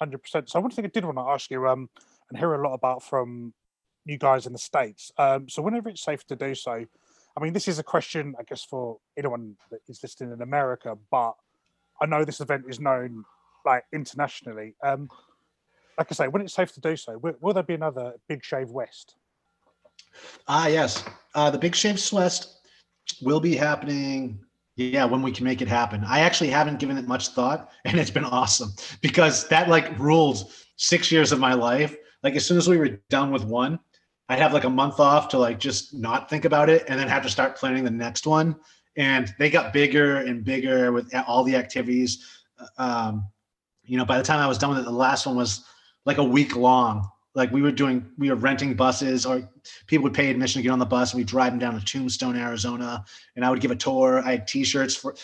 [0.02, 0.50] Hundred percent.
[0.50, 1.88] So one thing I did want to ask you, um,
[2.28, 3.54] and hear a lot about from
[4.04, 5.12] you guys in the states.
[5.16, 6.86] Um, so whenever it's safe to do so,
[7.38, 10.98] I mean, this is a question, I guess, for anyone that is listening in America,
[11.10, 11.34] but
[12.02, 13.24] I know this event is known
[13.66, 14.76] like internationally.
[14.84, 15.10] Um,
[15.98, 18.44] like I say, when it's safe to do so, will, will there be another Big
[18.44, 19.16] Shave West?
[20.48, 21.06] Ah, yes.
[21.36, 22.62] Uh, the Big Shave West
[23.22, 24.40] will be happening.
[24.78, 26.04] Yeah, when we can make it happen.
[26.06, 30.52] I actually haven't given it much thought, and it's been awesome because that like ruled
[30.78, 31.96] six years of my life.
[32.24, 33.80] Like as soon as we were done with one,
[34.32, 37.08] I'd have like a month off to like just not think about it, and then
[37.08, 38.56] have to start planning the next one.
[38.96, 42.26] And they got bigger and bigger with all the activities.
[42.78, 43.28] Um,
[43.84, 45.66] you know, by the time I was done with it, the last one was
[46.06, 49.48] like a week long like we were doing we were renting buses or
[49.88, 51.86] people would pay admission to get on the bus and we'd drive them down to
[51.86, 53.04] tombstone arizona
[53.36, 55.16] and i would give a tour i had t-shirts for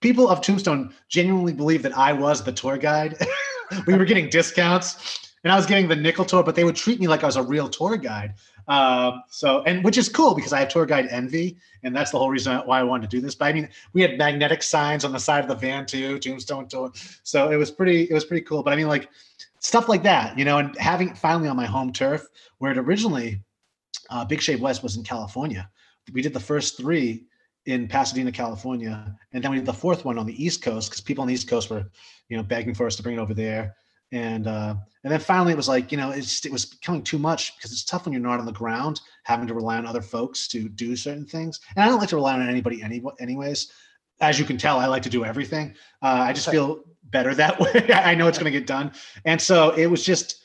[0.00, 3.16] people of tombstone genuinely believe that i was the tour guide
[3.86, 7.00] we were getting discounts and i was getting the nickel tour but they would treat
[7.00, 8.34] me like i was a real tour guide
[8.68, 12.18] um, so and which is cool because i have tour guide envy and that's the
[12.18, 15.04] whole reason why i wanted to do this but i mean we had magnetic signs
[15.04, 18.24] on the side of the van too tombstone tour so it was pretty it was
[18.24, 19.08] pretty cool but i mean like
[19.60, 22.26] stuff like that, you know, and having finally on my home turf
[22.58, 23.42] where it originally,
[24.10, 25.68] uh, Big Shave West was in California.
[26.12, 27.26] We did the first three
[27.66, 31.02] in Pasadena, California, and then we did the fourth one on the East Coast because
[31.02, 31.84] people on the East Coast were,
[32.28, 33.76] you know, begging for us to bring it over there.
[34.12, 37.18] And uh, and then finally, it was like, you know, it's, it was becoming too
[37.18, 40.02] much because it's tough when you're not on the ground, having to rely on other
[40.02, 41.60] folks to do certain things.
[41.76, 43.72] And I don't like to rely on anybody any, anyways.
[44.20, 45.74] As you can tell, I like to do everything.
[46.02, 47.88] Uh, I just feel better that way.
[47.92, 48.92] I know it's going to get done.
[49.24, 50.42] And so it was just,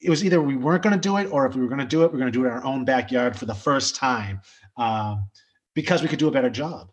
[0.00, 1.86] it was either we weren't going to do it, or if we were going to
[1.86, 3.94] do it, we are going to do it in our own backyard for the first
[3.94, 4.40] time
[4.76, 5.28] um,
[5.74, 6.90] because we could do a better job.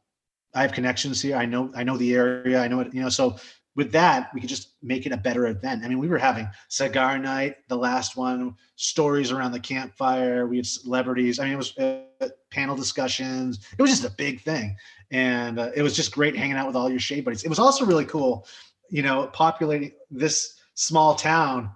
[0.54, 1.36] I have connections here.
[1.36, 2.62] I know, I know the area.
[2.62, 3.38] I know it, you know, so
[3.76, 5.84] with that, we could just make it a better event.
[5.84, 10.46] I mean, we were having cigar night, the last one, stories around the campfire.
[10.46, 11.40] We had celebrities.
[11.40, 12.02] I mean, it was uh,
[12.50, 13.66] panel discussions.
[13.78, 14.76] It was just a big thing,
[15.12, 17.44] and uh, it was just great hanging out with all your shade buddies.
[17.44, 18.46] It was also really cool
[18.92, 21.72] you know, populating this small town,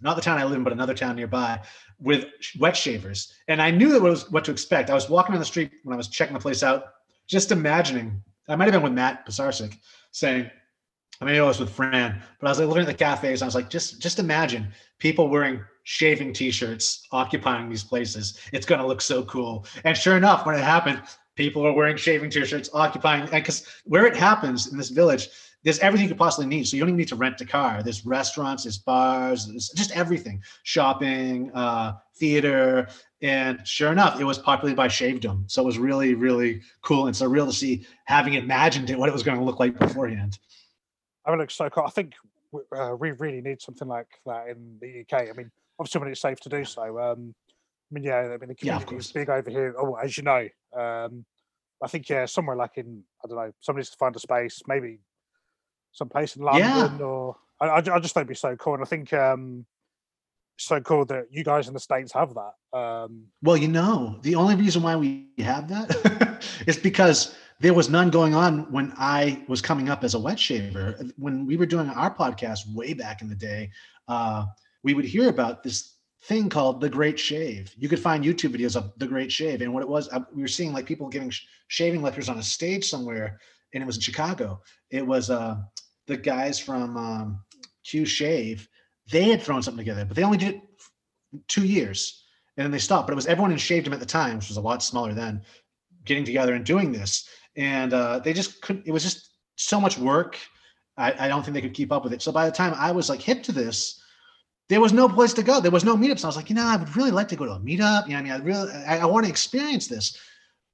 [0.00, 1.60] not the town I live in, but another town nearby,
[1.98, 2.26] with
[2.58, 3.32] wet shavers.
[3.48, 4.90] And I knew that was what to expect.
[4.90, 6.84] I was walking on the street when I was checking the place out,
[7.26, 8.22] just imagining.
[8.48, 9.78] I might have been with Matt Pisarcik
[10.12, 10.50] saying,
[11.20, 13.42] I mean, it was with Fran, but I was like looking at the cafes.
[13.42, 18.40] I was like, just just imagine people wearing shaving t-shirts occupying these places.
[18.52, 19.66] It's gonna look so cool.
[19.84, 21.02] And sure enough, when it happened,
[21.36, 25.28] people are wearing shaving t-shirts occupying because where it happens in this village,
[25.62, 26.66] there's everything you could possibly need.
[26.66, 27.82] So you don't even need to rent a car.
[27.82, 32.88] There's restaurants, there's bars, there's just everything, shopping, uh, theater.
[33.20, 35.50] And sure enough, it was populated by Shavedom.
[35.50, 39.12] So it was really, really cool and surreal to see having imagined it, what it
[39.12, 40.38] was going to look like beforehand.
[41.30, 41.84] I mean, looks so cool.
[41.84, 42.14] I think
[42.76, 45.28] uh, we really need something like that in the UK.
[45.28, 46.98] I mean, obviously when it's safe to do so.
[46.98, 47.34] Um,
[47.90, 49.74] I mean, yeah, I mean the community yeah, is big over here.
[49.78, 51.24] Oh, as you know, um,
[51.82, 54.60] I think yeah, somewhere like in I don't know, somebody needs to find a space,
[54.66, 55.00] maybe
[55.92, 57.04] someplace in London yeah.
[57.04, 58.74] or I, I, just think it'd be so cool.
[58.74, 59.66] And I think um
[60.56, 62.78] so cool that you guys in the States have that.
[62.78, 67.90] Um well, you know, the only reason why we have that is because there was
[67.90, 70.98] none going on when I was coming up as a wet shaver.
[71.16, 73.70] When we were doing our podcast way back in the day,
[74.08, 74.46] uh,
[74.82, 77.72] we would hear about this thing called the Great Shave.
[77.76, 80.42] You could find YouTube videos of the Great Shave, and what it was, uh, we
[80.42, 83.38] were seeing like people giving sh- shaving lectures on a stage somewhere,
[83.72, 84.60] and it was in Chicago.
[84.90, 85.56] It was uh,
[86.06, 87.44] the guys from um,
[87.84, 88.68] Q Shave,
[89.10, 90.62] they had thrown something together, but they only did it
[91.48, 92.24] two years
[92.56, 93.06] and then they stopped.
[93.06, 95.42] But it was everyone in Shavedom at the time, which was a lot smaller then,
[96.04, 97.28] getting together and doing this.
[97.56, 100.38] And uh, they just couldn't, it was just so much work.
[100.96, 102.22] I, I, don't think they could keep up with it.
[102.22, 104.00] So by the time I was like hip to this,
[104.68, 105.60] there was no place to go.
[105.60, 106.24] There was no meetups.
[106.24, 108.06] I was like, you know, I would really like to go to a meetup.
[108.06, 110.16] You know, I mean, I really, I, I want to experience this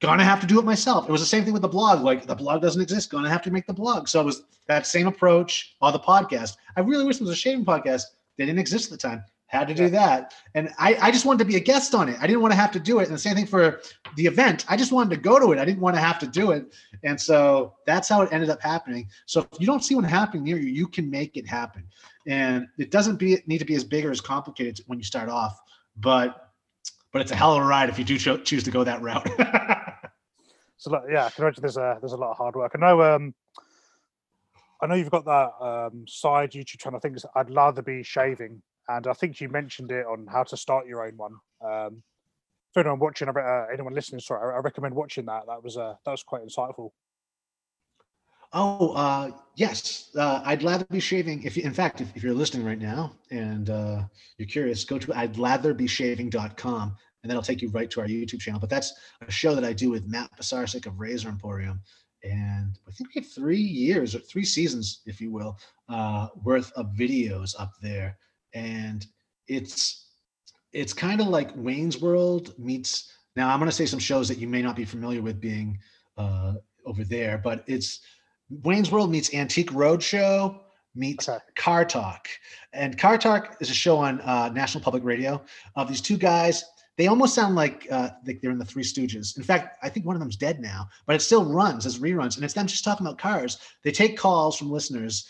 [0.00, 1.08] gonna have to do it myself.
[1.08, 2.02] It was the same thing with the blog.
[2.02, 4.08] Like the blog doesn't exist, gonna have to make the blog.
[4.08, 6.56] So it was that same approach on the podcast.
[6.76, 8.02] I really wish there was a shaving podcast.
[8.36, 9.24] They didn't exist at the time.
[9.48, 10.35] Had to do that.
[10.54, 12.16] And I, I just wanted to be a guest on it.
[12.20, 13.04] I didn't want to have to do it.
[13.04, 13.80] And the same thing for
[14.16, 14.64] the event.
[14.68, 15.59] I just wanted to go to it.
[15.59, 16.74] I didn't want to have to do it.
[17.04, 19.09] And so that's how it ended up happening.
[19.26, 21.85] So if you don't see one happening near you, you can make it happen.
[22.26, 25.28] And it doesn't be need to be as big or as complicated when you start
[25.28, 25.61] off,
[25.96, 26.52] but
[27.12, 29.00] but it's a hell of a ride if you do cho- choose to go that
[29.00, 29.26] route.
[30.76, 32.72] so yeah, I can imagine there's a there's a lot of hard work.
[32.74, 33.35] I know um
[34.82, 36.96] I know you've got that um side YouTube channel.
[36.96, 40.57] I think I'd Lather be Shaving, and I think you mentioned it on how to
[40.57, 41.33] start your own one.
[41.64, 42.03] Um,
[42.72, 45.46] for anyone watching, uh, anyone listening, sorry, I, I recommend watching that.
[45.46, 46.90] That was uh, that was quite insightful.
[48.53, 50.11] Oh, uh, yes.
[50.16, 51.42] Uh, I'd Lather be Shaving.
[51.42, 54.03] If, in fact, if, if you're listening right now and uh,
[54.38, 58.07] you're curious, go to I'd Lather be Shaving.com and that'll take you right to our
[58.07, 58.61] YouTube channel.
[58.61, 58.94] But that's
[59.27, 61.81] a show that I do with Matt Pisarcik of Razor Emporium.
[62.22, 66.72] and I think we have three years or three seasons, if you will, uh, worth
[66.72, 68.16] of videos up there,
[68.57, 69.07] and
[69.49, 70.07] it's
[70.73, 73.12] it's kind of like Wayne's World meets.
[73.37, 75.79] Now I'm going to say some shows that you may not be familiar with being
[76.16, 76.55] uh,
[76.87, 78.01] over there, but it's
[78.64, 80.61] Wayne's World meets Antique Roadshow
[80.95, 81.38] meets okay.
[81.57, 82.29] Car Talk,
[82.73, 85.42] and Car Talk is a show on uh, National Public Radio
[85.77, 86.64] of these two guys
[86.97, 89.37] they almost sound like uh, like they're in the Three Stooges.
[89.37, 92.37] In fact, I think one of them's dead now, but it still runs as reruns,
[92.37, 93.59] and it's them just talking about cars.
[93.83, 95.27] They take calls from listeners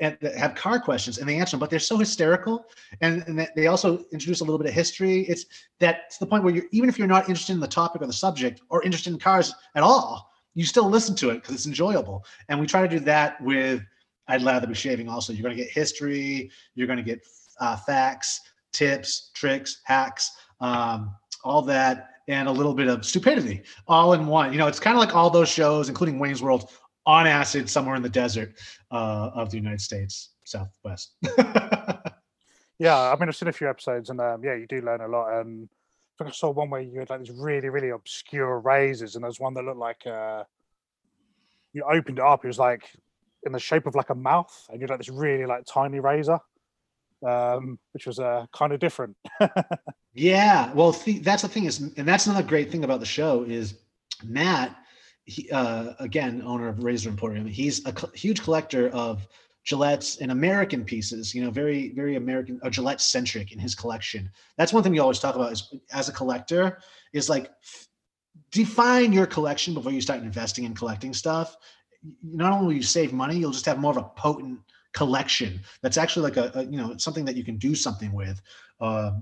[0.00, 1.60] and have car questions, and they answer them.
[1.60, 2.66] But they're so hysterical,
[3.00, 5.20] and, and they also introduce a little bit of history.
[5.22, 5.46] It's
[5.80, 8.06] that to the point where you're even if you're not interested in the topic or
[8.06, 11.66] the subject or interested in cars at all, you still listen to it because it's
[11.66, 12.24] enjoyable.
[12.48, 13.82] And we try to do that with
[14.28, 15.08] I'd Lather be Shaving.
[15.08, 17.26] Also, you're going to get history, you're going to get
[17.60, 18.40] uh, facts,
[18.72, 20.30] tips, tricks, hacks
[20.60, 24.52] um, all that, and a little bit of stupidity all in one.
[24.52, 26.70] You know, it's kind of like all those shows, including Wayne's World,
[27.08, 28.54] on acid somewhere in the desert
[28.90, 31.14] uh, of the United States Southwest.
[32.78, 35.08] yeah, I mean, I've seen a few episodes, and um, yeah, you do learn a
[35.08, 35.40] lot.
[35.40, 39.16] And I think I saw one where you had like these really, really obscure razors,
[39.16, 40.44] and there's one that looked like uh,
[41.72, 42.90] you opened it up, it was like
[43.44, 45.98] in the shape of like a mouth, and you had like this really like tiny
[45.98, 46.38] razor
[47.26, 49.16] um, which was uh, kind of different.
[50.14, 53.44] yeah, well, th- that's the thing is, and that's another great thing about the show
[53.44, 53.74] is
[54.24, 54.76] Matt.
[55.28, 57.46] He, uh, again, owner of Razor Emporium.
[57.46, 59.28] He's a huge collector of
[59.68, 61.34] Gillette's and American pieces.
[61.34, 64.30] You know, very very American, uh, Gillette centric in his collection.
[64.56, 66.78] That's one thing we always talk about is as a collector
[67.12, 67.88] is like f-
[68.50, 71.56] define your collection before you start investing in collecting stuff.
[72.22, 74.60] Not only will you save money, you'll just have more of a potent
[74.94, 78.40] collection that's actually like a, a you know something that you can do something with
[78.80, 79.12] like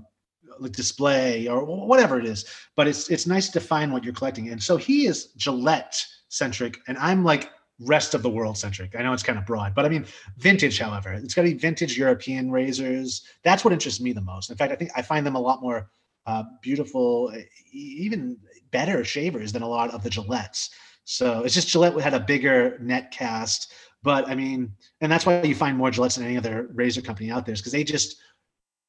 [0.71, 4.49] display or whatever it is but it's it's nice to find what you're collecting.
[4.49, 9.01] And so he is gillette centric and i'm like rest of the world centric i
[9.01, 10.05] know it's kind of broad but i mean
[10.37, 11.13] vintage however.
[11.13, 13.23] It's got to be vintage european razors.
[13.43, 14.49] That's what interests me the most.
[14.49, 15.89] In fact i think i find them a lot more
[16.25, 17.31] uh, beautiful
[17.71, 18.37] even
[18.71, 20.69] better shavers than a lot of the gillettes.
[21.05, 23.71] So it's just gillette had a bigger net cast
[24.03, 27.31] but I mean, and that's why you find more Gillettes than any other razor company
[27.31, 28.17] out there, is because they just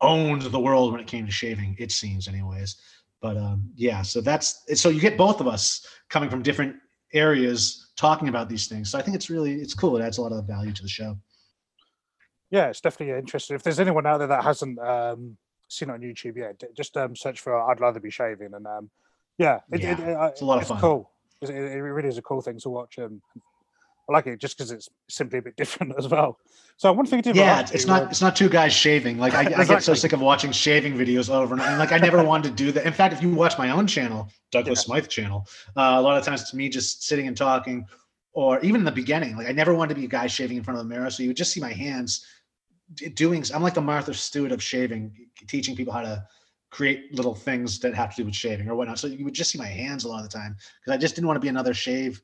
[0.00, 1.76] owned the world when it came to shaving.
[1.78, 2.76] It seems, anyways.
[3.20, 6.76] But um, yeah, so that's so you get both of us coming from different
[7.12, 8.90] areas talking about these things.
[8.90, 9.96] So I think it's really it's cool.
[9.96, 11.18] It adds a lot of value to the show.
[12.50, 13.56] Yeah, it's definitely interesting.
[13.56, 15.36] If there's anyone out there that hasn't um,
[15.68, 18.90] seen it on YouTube, yet, just um, search for "I'd Lather be Shaving," and um,
[19.36, 20.80] yeah, it, yeah it, it, it's a lot of fun.
[20.80, 21.10] Cool.
[21.42, 22.98] It, really is a cool thing to watch.
[22.98, 23.20] Um,
[24.08, 26.38] I like it just because it's simply a bit different as well.
[26.76, 29.18] So one thing to yeah, it's, not it's not two guys shaving.
[29.18, 29.64] Like I, exactly.
[29.64, 32.50] I, get so sick of watching shaving videos over and, and like I never wanted
[32.50, 32.86] to do that.
[32.86, 34.84] In fact, if you watch my own channel, Douglas yeah.
[34.84, 37.84] Smythe channel, uh, a lot of times it's me just sitting and talking,
[38.32, 40.62] or even in the beginning, like I never wanted to be a guy shaving in
[40.62, 41.10] front of the mirror.
[41.10, 42.24] So you would just see my hands
[43.14, 43.44] doing.
[43.52, 45.12] I'm like the Martha Stewart of shaving,
[45.48, 46.24] teaching people how to
[46.70, 48.98] create little things that have to do with shaving or whatnot.
[48.98, 51.14] So you would just see my hands a lot of the time because I just
[51.14, 52.22] didn't want to be another shave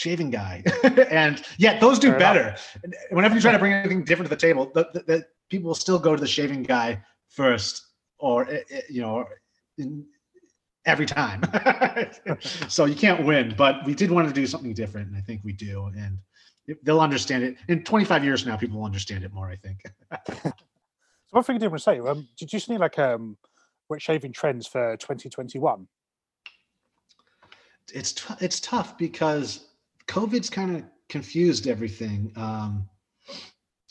[0.00, 0.62] shaving guy.
[1.10, 2.40] and yeah, those do Fair better.
[2.40, 2.76] Enough.
[3.10, 5.74] Whenever you try to bring anything different to the table, the, the, the, people will
[5.74, 7.86] still go to the shaving guy first,
[8.18, 9.26] or eh, eh, you know,
[9.76, 10.06] in,
[10.86, 11.42] every time.
[12.68, 13.54] so you can't win.
[13.56, 15.90] But we did want to do something different, and I think we do.
[15.96, 16.18] And
[16.82, 18.56] they'll understand it in 25 years now.
[18.56, 19.50] People will understand it more.
[19.50, 19.82] I think.
[20.42, 20.52] so
[21.30, 23.36] one thing I did want to say, um, did you see like um,
[23.90, 25.86] wet shaving trends for 2021?
[27.92, 29.69] It's t- it's tough because
[30.10, 32.88] COVID's kind of confused everything um,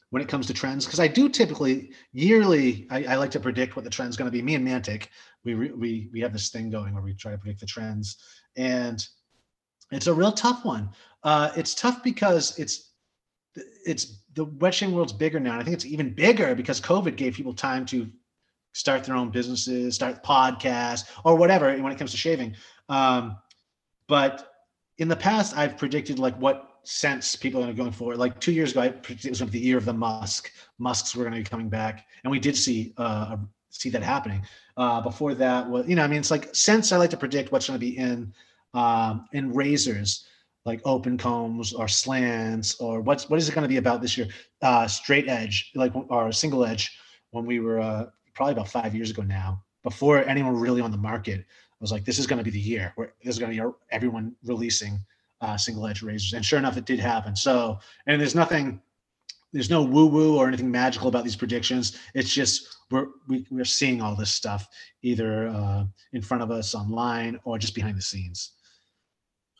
[0.09, 3.77] when it comes to trends because I do typically yearly I, I, like to predict
[3.77, 4.41] what the trend's going to be.
[4.41, 5.07] Me and Mantic,
[5.45, 8.17] we we we have this thing going where we try to predict the trends,
[8.57, 9.07] and
[9.91, 10.89] it's a real tough one.
[11.23, 12.91] Uh, it's tough because it's
[13.85, 15.51] it's the wet shaving world's bigger now.
[15.53, 18.09] And I think it's even bigger because COVID gave people time to
[18.73, 22.57] start their own businesses, start podcasts, or whatever when it comes to shaving.
[22.89, 23.37] Um,
[24.07, 24.49] but
[24.99, 28.15] in the past, I've predicted like what sense people are going for.
[28.15, 30.51] Like two years ago, I predicted it was the year of the Musk.
[30.77, 33.37] Musks were going to be coming back, and we did see uh,
[33.69, 34.41] see that happening.
[34.77, 37.51] Uh, before that, was you know, I mean, it's like since I like to predict
[37.51, 38.33] what's going to be in
[38.73, 40.25] um, in razors
[40.65, 44.17] like open combs or slants or what's what is it going to be about this
[44.17, 44.27] year?
[44.61, 46.97] Uh, straight edge, like or single edge.
[47.31, 50.97] When we were uh, probably about five years ago now, before anyone really on the
[50.97, 51.45] market,
[51.79, 53.71] was like, this is going to be the year where this is going to be
[53.91, 54.99] everyone releasing
[55.41, 56.33] uh, single edge razors.
[56.33, 57.35] And sure enough, it did happen.
[57.35, 58.81] So, and there's nothing,
[59.53, 61.97] there's no woo woo or anything magical about these predictions.
[62.13, 64.67] It's just we're we, we're seeing all this stuff
[65.01, 68.51] either uh, in front of us online or just behind the scenes.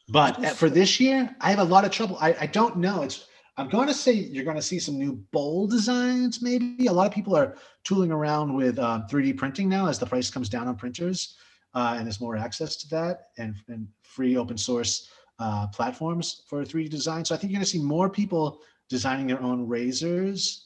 [0.09, 2.17] But for this year, I have a lot of trouble.
[2.19, 3.03] I, I don't know.
[3.03, 6.41] It's I'm going to say you're going to see some new bowl designs.
[6.41, 10.05] Maybe a lot of people are tooling around with um, 3D printing now as the
[10.05, 11.35] price comes down on printers,
[11.73, 15.09] uh, and there's more access to that and, and free open source
[15.39, 17.23] uh, platforms for 3D design.
[17.23, 20.65] So I think you're going to see more people designing their own razors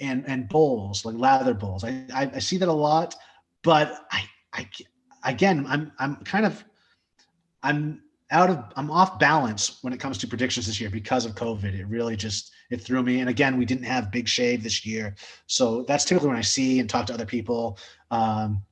[0.00, 1.84] and and bowls like lather bowls.
[1.84, 3.14] I, I, I see that a lot,
[3.62, 4.68] but I I
[5.24, 6.64] again I'm I'm kind of
[7.62, 11.34] I'm out of I'm off balance when it comes to predictions this year because of
[11.34, 11.78] COVID.
[11.78, 13.20] It really just it threw me.
[13.20, 15.14] And again, we didn't have Big Shave this year,
[15.46, 17.78] so that's typically when I see and talk to other people
[18.10, 18.62] um,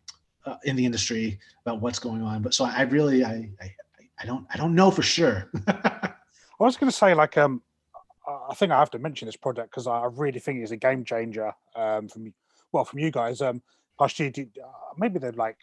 [0.50, 2.42] uh, in the industry about what's going on.
[2.42, 3.74] But so I really I I,
[4.20, 5.50] I don't I don't know for sure.
[5.66, 7.62] I was going to say like um
[8.50, 11.04] I think I have to mention this project because I really think it's a game
[11.04, 12.32] changer um, from
[12.72, 13.40] well from you guys.
[13.40, 13.62] Um,
[13.98, 14.08] uh,
[14.96, 15.58] maybe they're like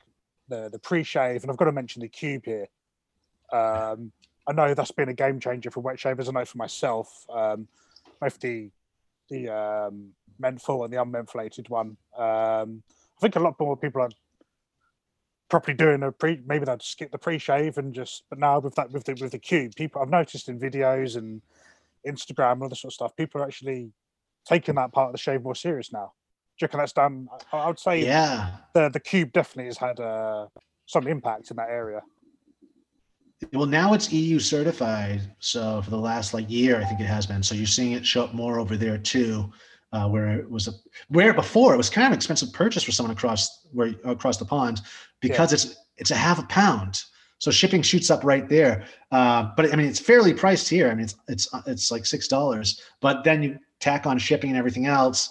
[0.47, 2.67] the the pre-shave, and I've got to mention the cube here.
[3.51, 4.11] Um,
[4.47, 6.29] I know that's been a game changer for wet shavers.
[6.29, 7.67] I know for myself, um,
[8.19, 8.69] both the
[9.29, 10.09] the um,
[10.39, 11.97] menthol and the unmentholated one.
[12.17, 12.83] Um,
[13.17, 14.09] I think a lot more people are
[15.49, 16.39] properly doing a pre.
[16.45, 18.23] Maybe they'd skip the pre-shave and just.
[18.29, 21.41] But now with that with the with the cube, people I've noticed in videos and
[22.05, 23.91] Instagram and all this sort of stuff, people are actually
[24.45, 26.13] taking that part of the shave more serious now.
[26.57, 27.27] Do you reckon that's done?
[27.53, 28.57] I would say yeah.
[28.73, 30.47] The the cube definitely has had uh,
[30.85, 32.01] some impact in that area.
[33.53, 35.21] Well, now it's EU certified.
[35.39, 37.43] So for the last like year, I think it has been.
[37.43, 39.51] So you're seeing it show up more over there too,
[39.93, 40.71] uh, where it was a
[41.09, 44.45] where before it was kind of an expensive purchase for someone across where across the
[44.45, 44.81] pond
[45.21, 45.55] because yeah.
[45.55, 47.03] it's it's a half a pound.
[47.39, 48.85] So shipping shoots up right there.
[49.11, 50.89] Uh, but I mean, it's fairly priced here.
[50.89, 52.81] I mean, it's it's it's like six dollars.
[52.99, 55.29] But then you tack on shipping and everything else.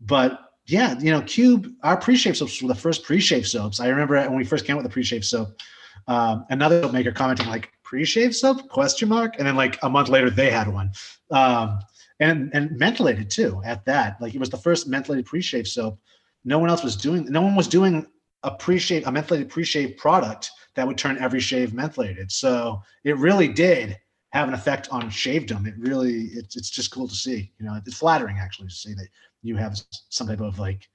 [0.00, 3.80] But yeah, you know, Cube, our pre-shave soaps were the first pre-shave soaps.
[3.80, 5.60] I remember when we first came with the pre-shave soap
[6.08, 10.08] um, another soap maker commenting like pre-shave soap question mark and then like a month
[10.08, 10.90] later they had one
[11.30, 11.78] um,
[12.20, 14.20] and and mentholated too at that.
[14.20, 15.98] Like it was the first mentholated pre-shave soap.
[16.44, 18.06] No one else was doing no one was doing
[18.42, 22.30] a pre-shave a mentholated pre-shave product that would turn every shave mentholated.
[22.30, 23.98] So it really did
[24.32, 27.74] have an effect on shavedom it really it's, it's just cool to see you know
[27.74, 29.08] it's flattering actually to see that
[29.42, 30.88] you have some type of like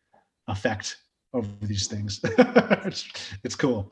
[0.47, 0.97] effect
[1.33, 2.21] over these things.
[2.83, 3.07] It's,
[3.43, 3.91] it's cool.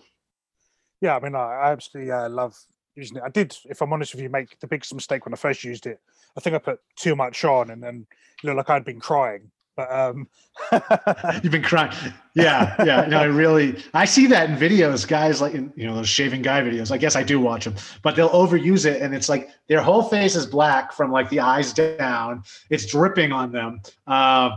[1.02, 2.58] Yeah, I mean, I, absolutely uh, love
[3.00, 3.24] using it.
[3.26, 5.86] I did, if I'm honest with you, make the biggest mistake when I first used
[5.86, 6.00] it.
[6.38, 8.06] I think I put too much on, and then
[8.44, 9.52] you know, like I'd been crying.
[9.76, 10.28] But um,
[11.42, 11.94] you've been crying,
[12.34, 13.06] yeah, yeah.
[13.06, 16.42] No, I really, I see that in videos, guys like in you know those shaving
[16.42, 16.92] guy videos.
[16.92, 20.04] I guess I do watch them, but they'll overuse it, and it's like their whole
[20.04, 22.44] face is black from like the eyes down.
[22.70, 23.82] It's dripping on them.
[24.06, 24.52] Uh,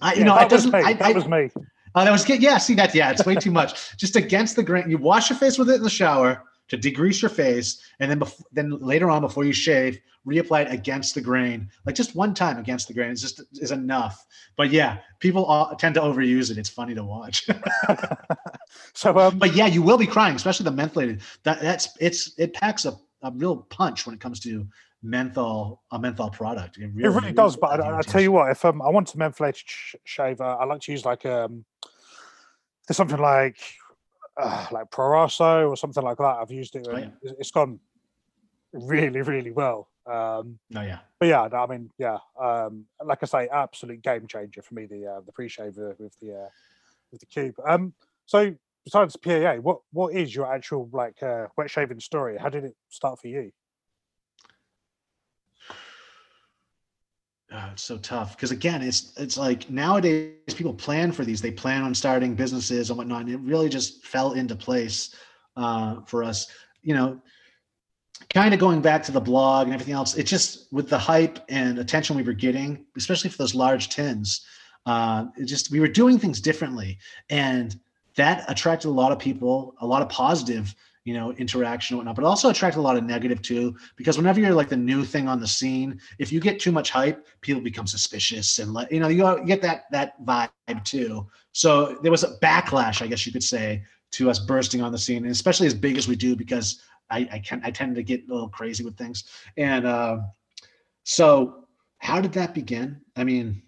[0.00, 0.74] I, you yeah, know, it doesn't.
[0.74, 1.50] I, that I, was me.
[1.94, 2.40] Oh, that was good.
[2.40, 2.94] Yeah, see that?
[2.94, 3.96] Yeah, it's way too much.
[3.98, 4.88] Just against the grain.
[4.88, 8.20] You wash your face with it in the shower to degrease your face, and then
[8.20, 11.70] bef- then later on, before you shave, reapply it against the grain.
[11.86, 14.26] Like just one time against the grain is just is enough.
[14.56, 16.58] But yeah, people all, tend to overuse it.
[16.58, 17.48] It's funny to watch.
[18.94, 21.22] so, um, but yeah, you will be crying, especially the mentholated.
[21.44, 24.66] That that's it's it packs a, a real punch when it comes to
[25.02, 26.78] menthol a menthol product.
[26.78, 27.56] It really, it really does.
[27.56, 30.64] But I, I, tell you what, if um, I want a mentholated sh- shaver, I
[30.64, 31.64] like to use like um,
[32.86, 33.58] there's something like
[34.38, 36.36] uh, like Proraso or something like that.
[36.40, 36.86] I've used it.
[36.90, 37.08] Oh, yeah.
[37.22, 37.80] It's gone
[38.72, 39.88] really, really well.
[40.06, 41.00] Um, oh yeah.
[41.18, 42.18] But yeah, I mean, yeah.
[42.40, 44.86] Um, like I say, absolute game changer for me.
[44.86, 46.48] The uh, the pre-shaver with the uh,
[47.12, 47.56] with the cube.
[47.66, 47.92] Um,
[48.26, 52.38] so besides PAA, what what is your actual like uh, wet shaving story?
[52.38, 53.52] How did it start for you?
[57.50, 61.40] Uh, it's so tough because again, it's it's like nowadays people plan for these.
[61.40, 63.22] They plan on starting businesses and whatnot.
[63.22, 65.14] And it really just fell into place
[65.56, 66.48] uh, for us.
[66.82, 67.22] You know,
[68.28, 70.16] kind of going back to the blog and everything else.
[70.16, 74.42] It just with the hype and attention we were getting, especially for those large tins.
[74.84, 76.98] Uh, it just we were doing things differently,
[77.30, 77.78] and
[78.16, 80.74] that attracted a lot of people, a lot of positive
[81.08, 83.74] you know, interaction and whatnot, but also attract a lot of negative too.
[83.96, 86.90] Because whenever you're like the new thing on the scene, if you get too much
[86.90, 90.50] hype, people become suspicious and let you know you get that that vibe
[90.84, 91.26] too.
[91.52, 93.82] So there was a backlash, I guess you could say,
[94.12, 97.26] to us bursting on the scene, and especially as big as we do, because I
[97.32, 99.24] I can I tend to get a little crazy with things.
[99.56, 100.18] And uh,
[101.04, 101.64] so,
[102.00, 103.00] how did that begin?
[103.16, 103.62] I mean,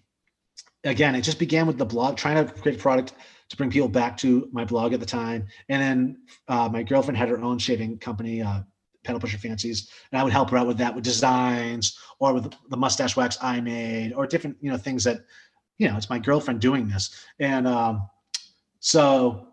[0.84, 3.14] again, it just began with the blog, trying to create product
[3.50, 5.46] to bring people back to my blog at the time.
[5.68, 8.60] And then uh, my girlfriend had her own shaving company, uh,
[9.04, 12.54] Pedal Pusher Fancies, and I would help her out with that, with designs or with
[12.68, 15.20] the mustache wax I made, or different, you know, things that,
[15.78, 18.08] you know, it's my girlfriend doing this, and um,
[18.80, 19.48] so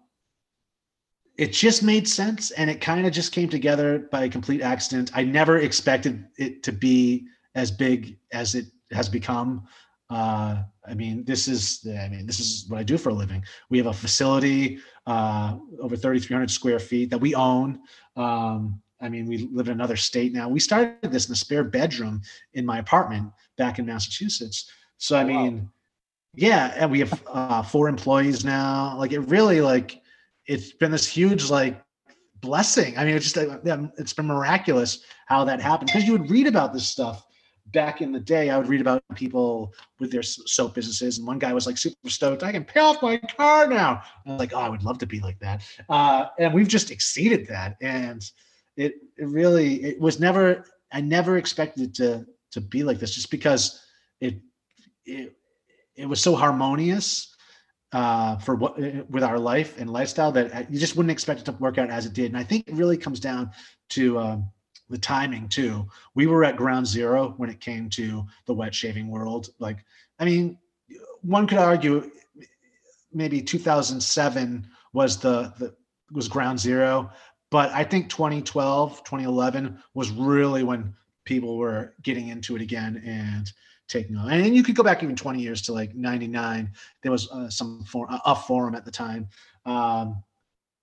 [1.38, 5.12] it just made sense and it kind of just came together by a complete accident.
[5.14, 9.68] I never expected it to be as big as it has become.
[10.10, 13.44] Uh, I mean, this is I mean, this is what I do for a living.
[13.70, 17.80] We have a facility uh, over 3,300 square feet that we own.
[18.16, 20.50] Um, I mean, we live in another state now.
[20.50, 22.22] We started this in a spare bedroom
[22.54, 24.72] in my apartment back in Massachusetts.
[24.98, 25.68] So I mean, wow.
[26.36, 28.98] yeah, and we have uh, four employees now.
[28.98, 30.02] Like it really like
[30.46, 31.80] it's been this huge like
[32.40, 32.98] blessing.
[32.98, 33.38] I mean, it's just
[33.98, 37.27] it's been miraculous how that happened because you would read about this stuff
[37.72, 38.50] back in the day.
[38.50, 42.10] I would read about people with their soap businesses, and one guy was like super
[42.10, 42.44] stoked.
[42.44, 44.02] I can pay off my car now.
[44.26, 45.64] I was like, oh, I would love to be like that.
[45.90, 48.24] Uh, and we've just exceeded that, and
[48.76, 50.66] it it really it was never.
[50.92, 53.82] I never expected it to to be like this, just because
[54.22, 54.40] it
[55.06, 55.36] it
[55.96, 57.36] it was so harmonious
[57.92, 58.78] uh, for what
[59.10, 61.90] with our life and lifestyle that uh, you just wouldn't expect it to work out
[61.90, 62.28] as it did.
[62.28, 63.52] And I think it really comes down
[63.90, 64.50] to um,
[64.90, 65.88] the timing too.
[66.16, 69.50] We were at ground zero when it came to the wet shaving world.
[69.60, 69.84] Like,
[70.20, 70.58] I mean,
[71.22, 72.10] one could argue
[73.14, 75.76] maybe 2007 was the, the
[76.12, 77.12] was ground zero,
[77.50, 80.94] but I think 2012, 2011 was really when
[81.26, 83.52] people were getting into it again and
[83.88, 84.32] taking on.
[84.32, 86.72] And you could go back even 20 years to like 99.
[87.04, 89.28] There was uh, some for, a forum at the time.
[89.66, 90.24] Um,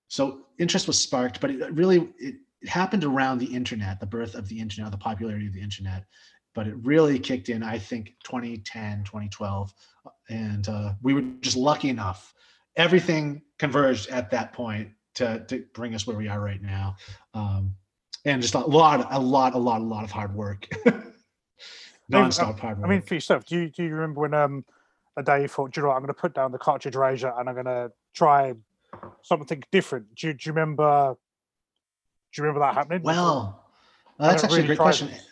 [0.09, 4.35] so interest was sparked, but it really, it, it happened around the internet, the birth
[4.35, 6.05] of the internet, the popularity of the internet.
[6.55, 9.75] But it really kicked in, I think, 2010, 2012.
[10.31, 12.33] And uh, we were just lucky enough.
[12.77, 16.97] Everything converged at that point to, to bring us where we are right now.
[17.35, 17.75] Um,
[18.25, 20.67] and just a lot, a lot, a lot, a lot of hard work.
[22.09, 22.87] non-stop hard work.
[22.87, 24.65] I mean, for yourself, do you do you remember when um
[25.19, 27.33] a day you thought, you know what, I'm going to put down the cartridge razor
[27.39, 28.55] and I'm going to try
[29.23, 30.15] something different?
[30.15, 31.17] Do you, do you remember?
[32.35, 33.03] Do you remember that happening?
[33.03, 33.65] Well,
[34.19, 35.09] uh, that's actually really a great question.
[35.09, 35.23] It.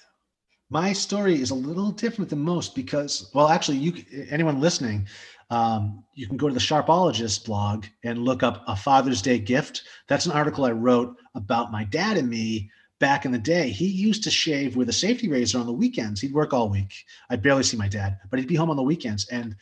[0.70, 5.07] My story is a little different than most because, well, actually, you anyone listening,
[5.50, 9.82] um, you can go to the Sharpologist blog and look up a Father's Day gift.
[10.09, 12.70] That's an article I wrote about my dad and me
[13.03, 16.20] back in the day, he used to shave with a safety razor on the weekends.
[16.20, 16.94] He'd work all week.
[17.30, 19.26] I'd barely see my dad, but he'd be home on the weekends.
[19.28, 19.57] And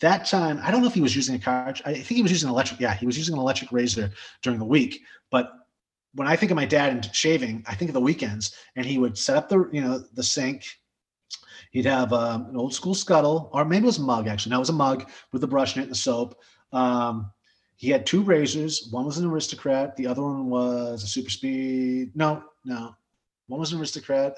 [0.00, 1.80] that time, I don't know if he was using a cartridge.
[1.86, 2.78] I think he was using an electric.
[2.78, 4.10] Yeah, he was using an electric razor
[4.42, 5.00] during the week.
[5.30, 5.52] But
[6.16, 8.54] when I think of my dad and shaving, I think of the weekends.
[8.74, 10.64] And he would set up the, you know, the sink.
[11.70, 14.26] He'd have um, an old school scuttle, or maybe it was a mug.
[14.26, 16.40] Actually, no, it was a mug with the brush in it and the soap.
[16.72, 17.30] Um,
[17.76, 18.88] he had two razors.
[18.90, 19.94] One was an aristocrat.
[19.96, 22.12] The other one was a super speed.
[22.14, 22.94] No, no.
[23.48, 24.34] One was an aristocrat.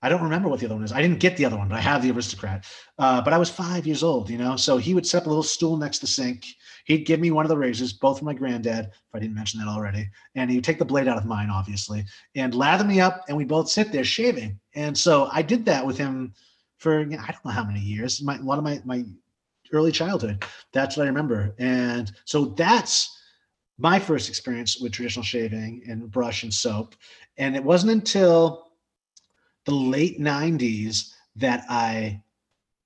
[0.00, 0.92] I don't remember what the other one is.
[0.92, 2.64] I didn't get the other one, but I have the aristocrat.
[2.98, 4.54] Uh, but I was five years old, you know.
[4.56, 6.46] So he would set up a little stool next to the sink.
[6.84, 9.58] He'd give me one of the razors, both from my granddad, if I didn't mention
[9.60, 10.08] that already.
[10.36, 12.04] And he'd take the blade out of mine, obviously,
[12.36, 14.58] and lather me up, and we both sit there shaving.
[14.74, 16.32] And so I did that with him
[16.78, 18.22] for I don't know how many years.
[18.22, 19.04] My, a lot of my my
[19.72, 20.44] early childhood.
[20.72, 21.54] That's what I remember.
[21.58, 23.14] And so that's
[23.78, 26.94] my first experience with traditional shaving and brush and soap.
[27.36, 28.67] And it wasn't until
[29.68, 32.22] the late 90s that I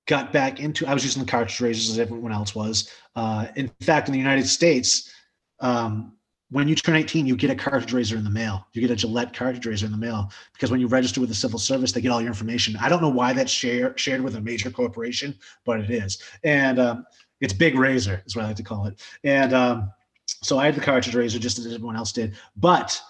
[0.06, 2.90] got back into I was using the cartridge razors as everyone else was.
[3.14, 5.12] Uh, in fact, in the United States,
[5.60, 6.12] um,
[6.50, 8.66] when you turn 18, you get a cartridge razor in the mail.
[8.72, 11.36] You get a Gillette cartridge razor in the mail because when you register with the
[11.36, 12.76] civil service, they get all your information.
[12.80, 16.20] I don't know why that's share, shared with a major corporation, but it is.
[16.42, 17.06] And um,
[17.40, 19.00] it's Big Razor, is what I like to call it.
[19.22, 19.92] And um,
[20.26, 22.34] so I had the cartridge razor just as everyone else did.
[22.56, 23.00] But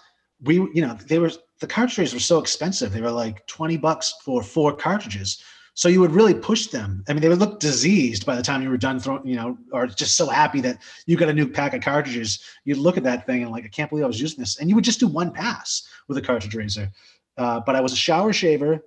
[0.43, 2.91] we, you know, they were the cartridges were so expensive.
[2.91, 5.41] They were like 20 bucks for four cartridges.
[5.75, 7.03] So you would really push them.
[7.07, 9.57] I mean, they would look diseased by the time you were done throwing, you know,
[9.71, 12.43] or just so happy that you got a new pack of cartridges.
[12.63, 14.59] You'd look at that thing and like, I can't believe I was using this.
[14.59, 16.91] And you would just do one pass with a cartridge razor.
[17.37, 18.83] Uh, but I was a shower shaver.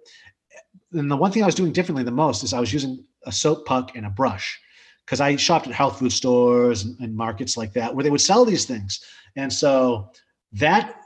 [0.93, 3.33] And the one thing I was doing differently the most is I was using a
[3.33, 4.61] soap puck and a brush
[5.05, 8.21] because I shopped at health food stores and, and markets like that where they would
[8.21, 9.01] sell these things.
[9.35, 10.13] And so
[10.53, 11.01] that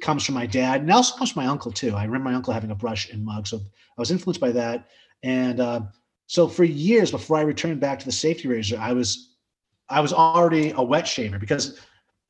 [0.00, 1.94] comes from my dad and also comes from my uncle too.
[1.94, 3.46] I remember my uncle having a brush and mug.
[3.46, 4.88] So I was influenced by that.
[5.22, 5.80] And uh,
[6.26, 9.34] so for years before I returned back to the safety razor, I was
[9.88, 11.78] I was already a wet shaver because,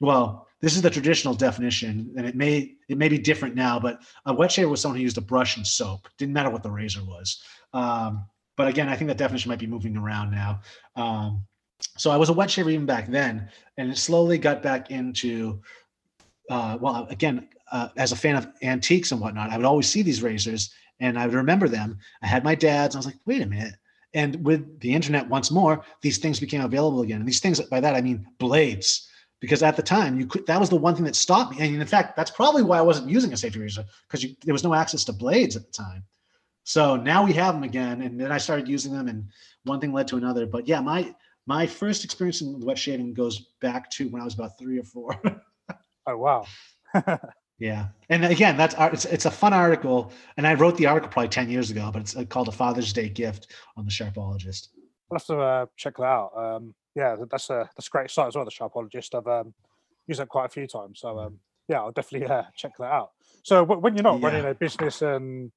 [0.00, 4.00] well, this is the traditional definition, and it may it may be different now, but
[4.26, 6.08] a wet shaver was someone who used a brush and soap.
[6.18, 7.42] Didn't matter what the razor was.
[7.72, 8.26] Um,
[8.56, 10.60] but again, I think that definition might be moving around now.
[10.96, 11.46] Um,
[11.98, 15.60] so I was a wet shaver even back then, and it slowly got back into
[16.50, 20.02] uh, well, again, uh, as a fan of antiques and whatnot, I would always see
[20.02, 21.98] these razors and I would remember them.
[22.22, 22.94] I had my dad's.
[22.94, 23.74] I was like, wait a minute.
[24.14, 27.18] And with the internet once more, these things became available again.
[27.18, 29.08] And these things, by that I mean blades.
[29.40, 31.80] because at the time you could that was the one thing that stopped me and
[31.80, 34.74] in fact that's probably why i wasn't using a safety razor because there was no
[34.74, 36.02] access to blades at the time
[36.64, 39.28] so now we have them again and then i started using them and
[39.64, 41.14] one thing led to another but yeah my
[41.46, 44.84] my first experience in wet shaving goes back to when i was about three or
[44.84, 45.14] four
[46.06, 46.46] oh wow
[47.58, 51.28] yeah and again that's it's, it's a fun article and i wrote the article probably
[51.28, 54.70] 10 years ago but it's uh, called a father's day gift on the sharpologist
[55.10, 58.28] i'll have to uh, check that out um, yeah, that's a that's a great site
[58.28, 58.44] as well.
[58.46, 59.14] The Sharpologist.
[59.14, 59.52] I've um,
[60.08, 61.00] used that quite a few times.
[61.00, 61.38] So um,
[61.68, 63.10] yeah, I'll definitely uh, check that out.
[63.42, 64.26] So when you're not yeah.
[64.26, 65.52] running a business and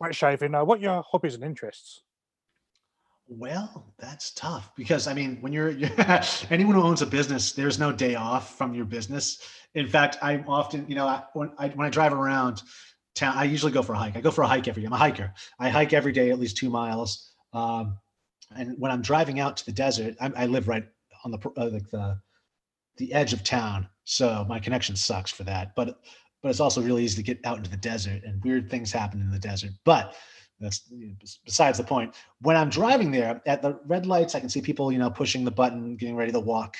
[0.00, 2.02] wet shaving, uh, what are your hobbies and interests?
[3.38, 5.90] Well, that's tough because I mean, when you're, you're
[6.50, 9.38] anyone who owns a business, there's no day off from your business.
[9.74, 12.62] In fact, I'm often, you know, I, when I when I drive around
[13.14, 14.16] town, I usually go for a hike.
[14.16, 14.86] I go for a hike every day.
[14.86, 15.32] I'm a hiker.
[15.58, 17.32] I hike every day, at least two miles.
[17.54, 17.98] Um,
[18.54, 20.84] and when I'm driving out to the desert, I'm, i live right
[21.24, 22.20] on the uh, like the
[22.98, 25.74] the edge of town, so my connection sucks for that.
[25.74, 26.00] But
[26.42, 29.22] but it's also really easy to get out into the desert, and weird things happen
[29.22, 29.70] in the desert.
[29.84, 30.16] But
[30.62, 30.88] that's
[31.44, 32.14] besides the point.
[32.40, 35.44] When I'm driving there at the red lights, I can see people, you know, pushing
[35.44, 36.76] the button, getting ready to walk.